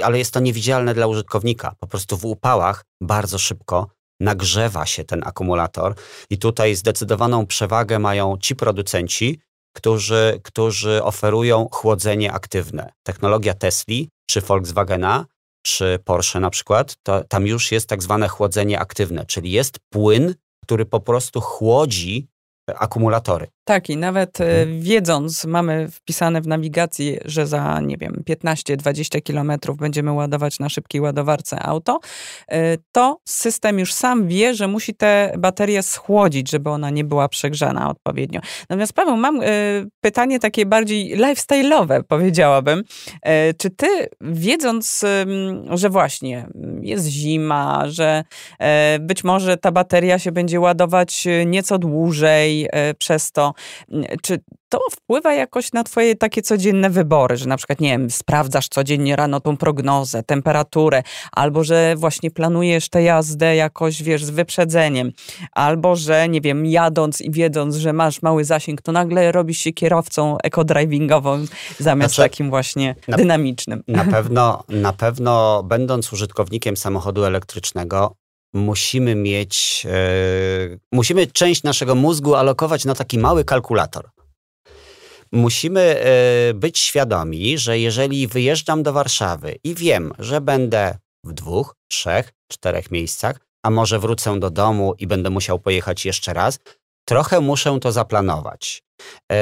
ale 0.03 0.19
jest 0.19 0.35
to 0.35 0.41
niewidzialne 0.41 0.95
dla 0.95 1.07
użytkownika. 1.07 1.75
Po 1.81 1.87
prostu 1.87 2.17
w 2.17 2.25
upałach 2.25 2.85
bardzo 3.01 3.39
szybko 3.39 3.87
nagrzewa 4.21 4.87
się 4.87 5.05
ten 5.05 5.23
akumulator 5.25 5.95
i 6.31 6.39
tutaj 6.39 6.75
zdecydowaną 6.75 7.47
przewagę 7.47 7.99
mają 7.99 8.37
ci 8.41 8.57
producenci, 8.57 9.41
którzy, 9.77 10.41
którzy 10.45 11.05
oferują 11.05 11.69
chłodzenie 11.73 12.33
aktywne. 12.33 12.93
Technologia 13.03 13.55
Tesli, 13.55 14.09
czy 14.31 14.41
Volkswagena, 14.41 15.27
czy 15.63 15.99
Porsche 16.05 16.41
na 16.41 16.51
przykład, 16.51 16.97
to 17.03 17.25
tam 17.25 17.47
już 17.47 17.73
jest 17.73 17.89
tak 17.89 18.03
zwane 18.03 18.29
chłodzenie 18.29 18.81
aktywne, 18.81 19.27
czyli 19.27 19.53
jest 19.53 19.79
płyn, 19.93 20.35
który 20.63 20.87
po 20.87 21.01
prostu 21.01 21.41
chłodzi 21.41 22.29
akumulatory. 22.75 23.56
Tak, 23.69 23.91
i 23.91 23.97
nawet 23.97 24.41
e, 24.41 24.61
mhm. 24.61 24.81
wiedząc, 24.81 25.45
mamy 25.45 25.89
wpisane 25.91 26.41
w 26.41 26.47
nawigacji, 26.47 27.19
że 27.25 27.47
za, 27.47 27.81
nie 27.81 27.97
wiem, 27.97 28.23
15-20 28.31 29.23
kilometrów 29.23 29.77
będziemy 29.77 30.13
ładować 30.13 30.59
na 30.59 30.69
szybkiej 30.69 31.01
ładowarce 31.01 31.63
auto, 31.63 31.99
e, 32.49 32.77
to 32.93 33.19
system 33.25 33.79
już 33.79 33.95
sam 33.95 34.29
wie, 34.29 34.55
że 34.55 34.69
musi 34.69 34.95
te 34.95 35.33
baterie 35.39 35.83
schłodzić, 35.83 36.51
żeby 36.51 36.71
ona 36.71 36.91
nie 36.91 37.05
była 37.05 37.29
przegrzana 37.29 37.91
odpowiednio. 37.91 38.41
Natomiast 38.71 38.93
Paweł, 38.93 39.17
mam 39.17 39.41
e, 39.43 39.47
pytanie 40.01 40.41
takie 40.41 40.67
bardziej 40.67 41.17
lifestyle'owe, 41.17 42.03
powiedziałabym. 42.09 42.83
Czy 43.59 43.71
ty, 43.71 43.87
wiedząc, 44.21 45.05
że 45.71 45.91
właśnie 45.91 46.47
jest 46.81 47.07
zima, 47.07 47.83
że 47.87 48.25
być 49.01 49.25
może 49.25 49.57
ta 49.57 49.73
bateria 49.73 50.19
się 50.19 50.33
będzie 50.33 50.61
ładować 50.61 51.27
nieco 51.47 51.79
dłużej 51.79 52.69
przez 52.99 53.33
to, 53.33 53.55
czy 54.23 54.39
to 54.69 54.81
wpływa 54.91 55.35
jakoś 55.35 55.73
na 55.73 55.85
twoje 55.85 56.17
takie 56.17 56.43
codzienne 56.43 56.91
wybory, 56.91 57.37
że 57.37 57.47
na 57.47 57.57
przykład, 57.57 57.81
nie 57.81 57.91
wiem, 57.91 58.11
sprawdzasz 58.11 58.69
codziennie 58.69 59.17
rano 59.17 59.41
tą 59.41 59.57
prognozę, 59.57 60.23
temperaturę, 60.23 61.03
albo 61.33 61.65
że 61.65 61.95
właśnie 61.97 62.31
planujesz 62.31 62.89
tę 62.89 63.03
jazdę 63.03 63.57
jakoś, 63.57 64.03
wiesz, 64.03 64.25
z 64.25 64.31
wyprzedzeniem, 64.31 65.13
albo 65.53 65.97
że, 65.97 66.29
nie 66.29 66.41
wiem, 66.41 66.67
jadąc 66.67 67.21
i 67.21 67.31
wiedząc, 67.31 67.77
że 67.77 67.93
masz 67.93 68.23
mały 68.23 68.45
zasięg, 68.45 68.83
to 68.83 68.93
nagle 68.93 69.33
robisz 69.33 69.59
się 69.59 69.73
kierowcą 69.73 70.39
ekodrivingową 70.45 71.45
zamiast 71.79 72.15
znaczy, 72.15 72.31
takim 72.31 72.51
właśnie 72.51 72.95
na, 73.09 73.17
dynamicznym. 73.17 73.83
Na 73.89 74.05
pewno, 74.05 74.65
na 74.69 74.93
pewno 74.93 75.63
będąc 75.63 76.13
użytkownikiem 76.13 76.77
samochodu 76.77 77.25
elektrycznego, 77.25 78.17
musimy 78.55 79.15
mieć, 79.15 79.85
yy, 79.85 80.79
musimy 80.93 81.27
część 81.27 81.63
naszego 81.63 81.95
mózgu 81.95 82.35
alokować 82.35 82.85
na 82.85 82.95
taki 82.95 83.19
mały 83.19 83.45
kalkulator. 83.45 84.11
Musimy 85.33 86.05
yy, 86.47 86.55
być 86.55 86.79
świadomi, 86.79 87.59
że 87.59 87.79
jeżeli 87.79 88.27
wyjeżdżam 88.27 88.83
do 88.83 88.93
Warszawy 88.93 89.59
i 89.65 89.75
wiem, 89.75 90.13
że 90.19 90.41
będę 90.41 90.99
w 91.25 91.33
dwóch, 91.33 91.77
trzech, 91.89 92.33
czterech 92.49 92.91
miejscach, 92.91 93.41
a 93.63 93.71
może 93.71 93.99
wrócę 93.99 94.41
do 94.41 94.51
domu 94.51 94.95
i 94.99 95.07
będę 95.07 95.31
musiał 95.31 95.59
pojechać 95.59 96.05
jeszcze 96.05 96.33
raz, 96.33 96.59
trochę 97.09 97.41
muszę 97.41 97.79
to 97.81 97.93
zaplanować. 97.93 98.83
Yy, 99.31 99.37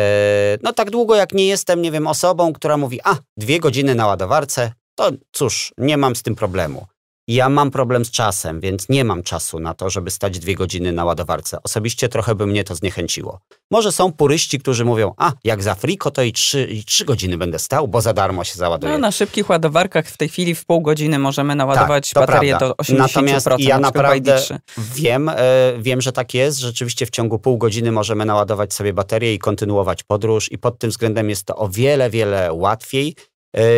no 0.62 0.72
tak 0.72 0.90
długo 0.90 1.14
jak 1.14 1.32
nie 1.32 1.46
jestem, 1.46 1.82
nie 1.82 1.90
wiem, 1.90 2.06
osobą, 2.06 2.52
która 2.52 2.76
mówi, 2.76 3.00
a, 3.04 3.16
dwie 3.36 3.60
godziny 3.60 3.94
na 3.94 4.06
ładowarce, 4.06 4.72
to 4.94 5.10
cóż, 5.32 5.72
nie 5.78 5.96
mam 5.96 6.16
z 6.16 6.22
tym 6.22 6.34
problemu. 6.34 6.86
Ja 7.28 7.48
mam 7.48 7.70
problem 7.70 8.04
z 8.04 8.10
czasem, 8.10 8.60
więc 8.60 8.88
nie 8.88 9.04
mam 9.04 9.22
czasu 9.22 9.60
na 9.60 9.74
to, 9.74 9.90
żeby 9.90 10.10
stać 10.10 10.38
dwie 10.38 10.54
godziny 10.54 10.92
na 10.92 11.04
ładowarce. 11.04 11.58
Osobiście 11.62 12.08
trochę 12.08 12.34
by 12.34 12.46
mnie 12.46 12.64
to 12.64 12.74
zniechęciło. 12.74 13.40
Może 13.70 13.92
są 13.92 14.12
puryści, 14.12 14.58
którzy 14.58 14.84
mówią, 14.84 15.14
a 15.16 15.32
jak 15.44 15.62
za 15.62 15.74
friko, 15.74 16.10
to 16.10 16.22
i 16.22 16.32
trzy, 16.32 16.64
i 16.64 16.84
trzy 16.84 17.04
godziny 17.04 17.38
będę 17.38 17.58
stał, 17.58 17.88
bo 17.88 18.00
za 18.00 18.12
darmo 18.12 18.44
się 18.44 18.54
załaduje. 18.54 18.92
No, 18.92 18.98
na 18.98 19.12
szybkich 19.12 19.48
ładowarkach 19.48 20.06
w 20.06 20.16
tej 20.16 20.28
chwili 20.28 20.54
w 20.54 20.64
pół 20.64 20.80
godziny 20.80 21.18
możemy 21.18 21.54
naładować 21.54 22.10
tak, 22.10 22.26
baterię 22.26 22.56
prawda. 22.56 22.68
do 22.68 22.74
80%. 22.74 22.98
Natomiast 22.98 23.48
ja 23.58 23.78
naprawdę 23.78 24.42
wiem, 24.94 25.28
e, 25.28 25.34
wiem, 25.78 26.00
że 26.00 26.12
tak 26.12 26.34
jest. 26.34 26.58
Rzeczywiście 26.58 27.06
w 27.06 27.10
ciągu 27.10 27.38
pół 27.38 27.58
godziny 27.58 27.92
możemy 27.92 28.24
naładować 28.24 28.74
sobie 28.74 28.92
baterię 28.92 29.34
i 29.34 29.38
kontynuować 29.38 30.02
podróż 30.02 30.52
i 30.52 30.58
pod 30.58 30.78
tym 30.78 30.90
względem 30.90 31.30
jest 31.30 31.44
to 31.44 31.56
o 31.56 31.68
wiele, 31.68 32.10
wiele 32.10 32.52
łatwiej 32.52 33.14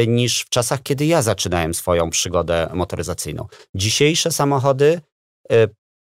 niż 0.07 0.41
w 0.41 0.49
czasach, 0.49 0.83
kiedy 0.83 1.07
ja 1.07 1.23
zaczynałem 1.23 1.75
swoją 1.75 2.11
przygodę 2.11 2.71
motoryzacyjną. 2.75 3.47
Dzisiejsze 3.75 4.33
samochody 4.33 5.01
e, 5.51 5.69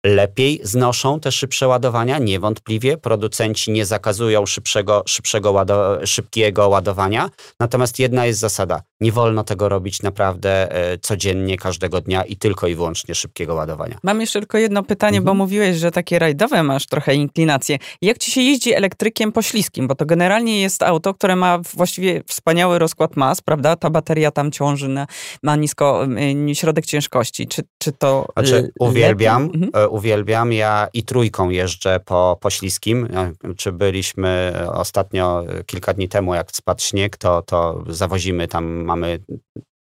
lepiej 0.06 0.60
znoszą 0.62 1.20
te 1.20 1.32
szybsze 1.32 1.68
ładowania, 1.68 2.18
niewątpliwie. 2.18 2.96
Producenci 2.96 3.70
nie 3.70 3.86
zakazują 3.86 4.46
szybszego, 4.46 5.02
szybszego 5.06 5.52
łado, 5.52 6.06
szybkiego 6.06 6.68
ładowania. 6.68 7.30
Natomiast 7.60 7.98
jedna 7.98 8.26
jest 8.26 8.40
zasada. 8.40 8.82
Nie 9.00 9.12
wolno 9.12 9.44
tego 9.44 9.68
robić 9.68 10.02
naprawdę 10.02 10.72
e, 10.72 10.98
codziennie, 10.98 11.56
każdego 11.56 12.00
dnia 12.00 12.24
i 12.24 12.36
tylko 12.36 12.66
i 12.66 12.74
wyłącznie 12.74 13.14
szybkiego 13.14 13.54
ładowania. 13.54 13.98
Mam 14.02 14.20
jeszcze 14.20 14.38
tylko 14.38 14.58
jedno 14.58 14.82
pytanie, 14.82 15.18
mhm. 15.18 15.24
bo 15.24 15.44
mówiłeś, 15.44 15.76
że 15.76 15.90
takie 15.90 16.18
rajdowe 16.18 16.62
masz 16.62 16.86
trochę 16.86 17.14
inklinacje. 17.14 17.78
Jak 18.02 18.18
ci 18.18 18.30
się 18.30 18.40
jeździ 18.40 18.74
elektrykiem 18.74 19.32
pośliskim? 19.32 19.88
Bo 19.88 19.94
to 19.94 20.06
generalnie 20.06 20.60
jest 20.60 20.82
auto, 20.82 21.14
które 21.14 21.36
ma 21.36 21.58
właściwie 21.58 22.22
wspaniały 22.26 22.78
rozkład 22.78 23.16
mas, 23.16 23.40
prawda? 23.40 23.76
Ta 23.76 23.90
bateria 23.90 24.30
tam 24.30 24.52
ciąży 24.52 24.88
na, 24.88 25.06
ma 25.42 25.56
nisko 25.56 26.06
środek 26.54 26.86
ciężkości. 26.86 27.46
Czy, 27.46 27.62
czy 27.78 27.92
to 27.92 28.28
Znaczy, 28.32 28.70
uwielbiam, 28.80 29.42
mhm. 29.42 29.87
Uwielbiam. 29.88 30.52
Ja 30.52 30.88
i 30.92 31.02
trójką 31.02 31.50
jeżdżę 31.50 32.00
po, 32.04 32.38
po 32.40 32.50
śliskim. 32.50 33.08
Czy 33.56 33.72
byliśmy 33.72 34.54
ostatnio, 34.72 35.44
kilka 35.66 35.94
dni 35.94 36.08
temu, 36.08 36.34
jak 36.34 36.50
spadł 36.52 36.82
śnieg, 36.82 37.16
to, 37.16 37.42
to 37.42 37.84
zawozimy 37.88 38.48
tam, 38.48 38.66
mamy 38.66 39.18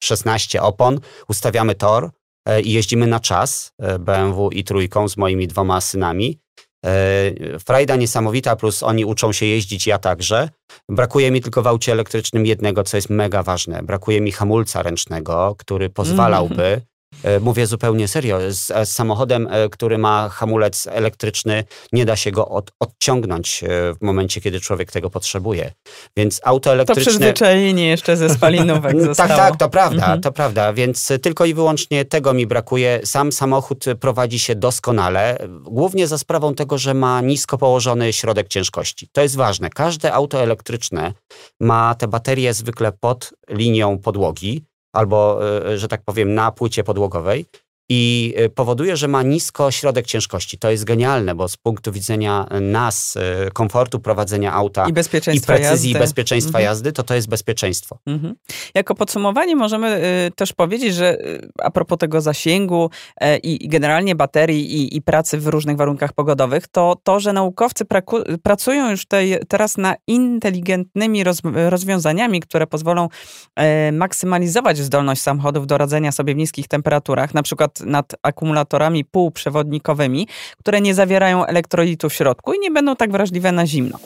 16 0.04 0.62
opon, 0.62 1.00
ustawiamy 1.28 1.76
tor 1.76 2.10
e, 2.48 2.62
i 2.62 2.72
jeździmy 2.72 3.08
na 3.08 3.20
czas 3.20 3.74
e, 3.80 4.00
BMW 4.00 4.50
i 4.50 4.64
trójką 4.64 5.08
z 5.08 5.18
moimi 5.18 5.48
dwoma 5.48 5.82
synami. 5.82 6.40
E, 6.86 7.60
frajda 7.60 7.96
niesamowita, 7.96 8.56
plus 8.56 8.84
oni 8.84 9.06
uczą 9.06 9.34
się 9.34 9.46
jeździć, 9.46 9.88
ja 9.88 9.98
także. 9.98 10.50
Brakuje 10.90 11.32
mi 11.32 11.42
tylko 11.42 11.62
w 11.62 11.68
aucie 11.68 11.92
elektrycznym 11.92 12.46
jednego, 12.46 12.84
co 12.84 12.98
jest 12.98 13.10
mega 13.10 13.44
ważne. 13.44 13.84
Brakuje 13.84 14.22
mi 14.22 14.32
hamulca 14.32 14.82
ręcznego, 14.82 15.56
który 15.58 15.90
pozwalałby 15.90 16.64
E, 16.64 16.91
mówię 17.42 17.68
zupełnie 17.68 18.08
serio. 18.08 18.40
Z, 18.50 18.68
z, 18.68 18.90
samochodem, 18.90 19.48
e, 19.52 19.70
który 19.70 19.98
ma 19.98 20.30
hamulec 20.30 20.88
elektryczny, 20.88 21.64
nie 21.92 22.06
da 22.06 22.16
się 22.16 22.32
go 22.32 22.48
od, 22.48 22.72
odciągnąć 22.80 23.64
e, 23.64 23.68
w 23.94 24.02
momencie, 24.02 24.42
kiedy 24.42 24.60
człowiek 24.60 24.92
tego 24.92 25.10
potrzebuje. 25.10 25.72
Więc 26.18 26.42
auto 26.44 26.72
elektryczne... 26.72 27.04
To 27.04 27.10
przyzwyczajenie 27.10 27.88
jeszcze 27.88 28.18
ze 28.18 28.30
spalinówek 28.30 28.94
tak, 28.98 29.06
zostało. 29.06 29.28
Tak, 29.28 29.38
tak, 29.38 29.60
to 29.60 29.70
prawda, 29.70 30.02
mhm. 30.02 30.22
to 30.22 30.32
prawda. 30.32 30.74
Więc 30.74 31.10
tylko 31.22 31.46
i 31.46 31.54
wyłącznie 31.54 32.06
tego 32.06 32.34
mi 32.34 32.48
brakuje. 32.48 33.00
Sam 33.04 33.32
samochód 33.32 33.86
prowadzi 34.00 34.40
się 34.40 34.56
doskonale, 34.56 35.38
głównie 35.62 36.08
za 36.08 36.18
sprawą 36.18 36.56
tego, 36.56 36.78
że 36.78 36.94
ma 36.94 37.22
nisko 37.22 37.58
położony 37.58 38.14
środek 38.14 38.48
ciężkości. 38.48 39.10
To 39.12 39.22
jest 39.22 39.36
ważne. 39.36 39.70
Każde 39.70 40.14
auto 40.14 40.42
elektryczne 40.42 41.14
ma 41.60 41.96
te 41.96 42.08
baterie 42.08 42.54
zwykle 42.54 42.92
pod 42.92 43.34
linią 43.50 43.98
podłogi, 43.98 44.66
albo, 44.94 45.40
e, 45.68 45.78
że 45.78 45.88
tak 45.88 46.02
powiem, 46.06 46.34
na 46.34 46.52
płycie 46.52 46.84
podłogowej 46.84 47.46
i 47.94 48.34
e, 48.38 48.50
powoduje, 48.50 48.98
że 48.98 49.08
ma 49.08 49.24
nisko 49.24 49.72
środek 49.72 50.06
ciężkości. 50.06 50.58
To 50.58 50.72
jest 50.72 50.84
genialne, 50.84 51.36
bo 51.36 51.48
z 51.48 51.58
punktu 51.58 51.92
widzenia 51.92 52.48
nas, 52.62 53.18
e, 53.18 53.52
komfortu 53.52 54.00
prowadzenia 54.00 54.54
auta 54.54 54.90
i, 54.90 54.94
bezpieczeństwa 54.94 55.54
i 55.54 55.58
precyzji 55.58 55.92
jazdy. 55.92 56.00
bezpieczeństwa 56.00 56.50
mhm. 56.50 56.66
jazdy, 56.66 56.92
to 56.92 57.04
to 57.04 57.16
jest 57.16 57.30
bezpieczeństwo. 57.30 57.98
Mhm. 58.06 58.36
Jako 58.76 58.96
podsumowanie 58.96 59.56
możemy 59.56 60.02
też 60.36 60.54
powiedzieć, 60.54 60.96
że 60.96 61.18
a 61.60 61.72
propos 61.72 61.98
tego 61.98 62.22
zasięgu 62.22 62.90
i 63.44 63.68
generalnie 63.70 64.16
baterii 64.16 64.76
i, 64.76 64.98
i, 64.98 65.02
pracy 65.02 65.38
w 65.38 65.48
różnych 65.48 65.78
warunkach 65.78 66.14
pogodowych, 66.14 66.68
to 66.68 66.96
to, 67.04 67.20
że 67.20 67.34
naukowcy 67.34 67.86
praku, 67.86 68.18
pracują 68.44 68.92
już 68.92 69.06
tej, 69.06 69.38
teraz 69.48 69.78
na 69.78 69.96
inteligentnymi 70.08 71.24
roz, 71.24 71.42
rozwiązaniami, 71.70 72.40
które 72.40 72.68
pozwolą 72.68 73.08
maksymalizować 73.92 74.78
zdolność 74.78 75.22
samochodów 75.22 75.68
do 75.68 75.78
radzenia 75.78 76.12
sobie 76.12 76.34
w 76.34 76.38
niskich 76.38 76.68
temperaturach, 76.68 77.34
na 77.34 77.44
przykład 77.44 77.81
nad 77.86 78.16
akumulatorami 78.24 79.06
półprzewodnikowymi, 79.06 80.28
które 80.58 80.82
nie 80.82 80.96
zawierają 80.96 81.46
elektrolitu 81.46 82.10
w 82.10 82.14
środku 82.14 82.54
i 82.54 82.60
nie 82.60 82.72
będą 82.72 82.96
tak 82.96 83.12
wrażliwe 83.12 83.52
na 83.52 83.68
zimno. 83.68 84.00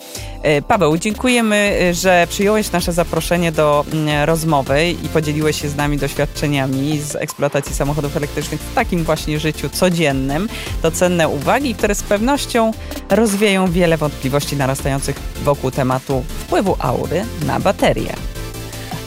E, 0.44 0.62
Paweł, 0.62 0.98
dziękujemy, 0.98 1.56
e, 1.56 1.94
że 1.94 2.28
przyjąłeś 2.30 2.72
nasze 2.72 2.94
zaproszenie 2.94 3.52
do 3.52 3.86
mm, 3.94 4.24
rozmowy 4.26 4.90
i 4.90 5.10
podzieliłeś 5.10 5.62
się 5.62 5.70
z 5.70 5.76
nami 5.76 5.98
doświadczeniami 5.98 7.00
z 7.00 7.16
eksploatacji 7.16 7.76
samochodów 7.76 8.18
elektrycznych 8.18 8.62
w 8.62 8.76
takim 8.76 9.04
właśnie 9.04 9.40
życiu 9.40 9.70
codziennym. 9.70 10.50
To 10.82 10.92
cenne 10.92 11.28
uwagi, 11.28 11.76
które 11.76 11.96
z 11.96 12.04
pewnością 12.04 12.72
rozwieją 13.10 13.72
wiele 13.72 13.98
wątpliwości 13.98 14.56
narastających 14.56 15.20
wokół 15.44 15.72
tematu 15.72 16.24
wpływu 16.28 16.76
aury 16.80 17.26
na 17.46 17.60
baterię. 17.60 18.35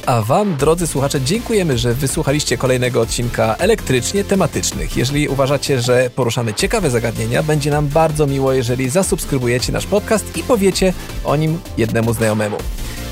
A 0.09 0.23
Wam, 0.23 0.57
drodzy 0.57 0.87
słuchacze, 0.87 1.21
dziękujemy, 1.21 1.79
że 1.79 1.95
wysłuchaliście 1.95 2.59
kolejnego 2.59 3.01
odcinka 3.01 3.57
elektrycznie 3.59 4.25
tematycznych. 4.25 4.97
Jeżeli 4.97 5.29
uważacie, 5.29 5.81
że 5.81 6.11
poruszamy 6.15 6.55
ciekawe 6.55 6.91
zagadnienia, 6.91 7.43
będzie 7.43 7.71
nam 7.71 7.89
bardzo 7.89 8.27
miło, 8.27 8.53
jeżeli 8.53 8.91
zasubskrybujecie 8.91 9.73
nasz 9.73 9.87
podcast 9.87 10.37
i 10.37 10.43
powiecie 10.43 10.93
o 11.25 11.37
nim 11.37 11.59
jednemu 11.79 12.13
znajomemu. 12.13 12.57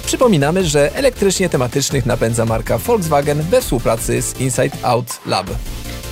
Przypominamy, 0.07 0.65
że 0.65 0.95
elektrycznie 0.95 1.49
tematycznych 1.49 2.07
napędza 2.07 2.45
marka 2.45 2.79
Volkswagen 2.79 3.43
we 3.43 3.61
współpracy 3.61 4.23
z 4.23 4.41
Inside 4.41 4.77
Out 4.83 5.21
Lab. 5.27 5.47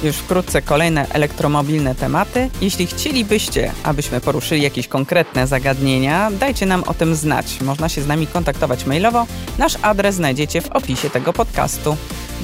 Już 0.02 0.16
wkrótce 0.16 0.62
kolejne 0.62 1.08
elektromobilne 1.08 1.94
tematy. 1.94 2.50
Jeśli 2.60 2.86
chcielibyście, 2.86 3.72
abyśmy 3.82 4.20
poruszyli 4.20 4.62
jakieś 4.62 4.88
konkretne 4.88 5.46
zagadnienia, 5.46 6.30
dajcie 6.30 6.66
nam 6.66 6.84
o 6.84 6.94
tym 6.94 7.14
znać. 7.14 7.60
Można 7.60 7.88
się 7.88 8.02
z 8.02 8.06
nami 8.06 8.26
kontaktować 8.26 8.86
mailowo. 8.86 9.26
Nasz 9.58 9.76
adres 9.82 10.14
znajdziecie 10.14 10.60
w 10.60 10.72
opisie 10.72 11.10
tego 11.10 11.32
podcastu. 11.32 11.96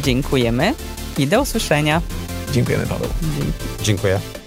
Dziękujemy 0.02 0.74
i 1.18 1.26
do 1.26 1.42
usłyszenia. 1.42 2.02
Dziękujemy, 2.52 2.86
Paweł. 2.86 3.08
Dzięki. 3.22 3.52
Dziękuję. 3.82 4.39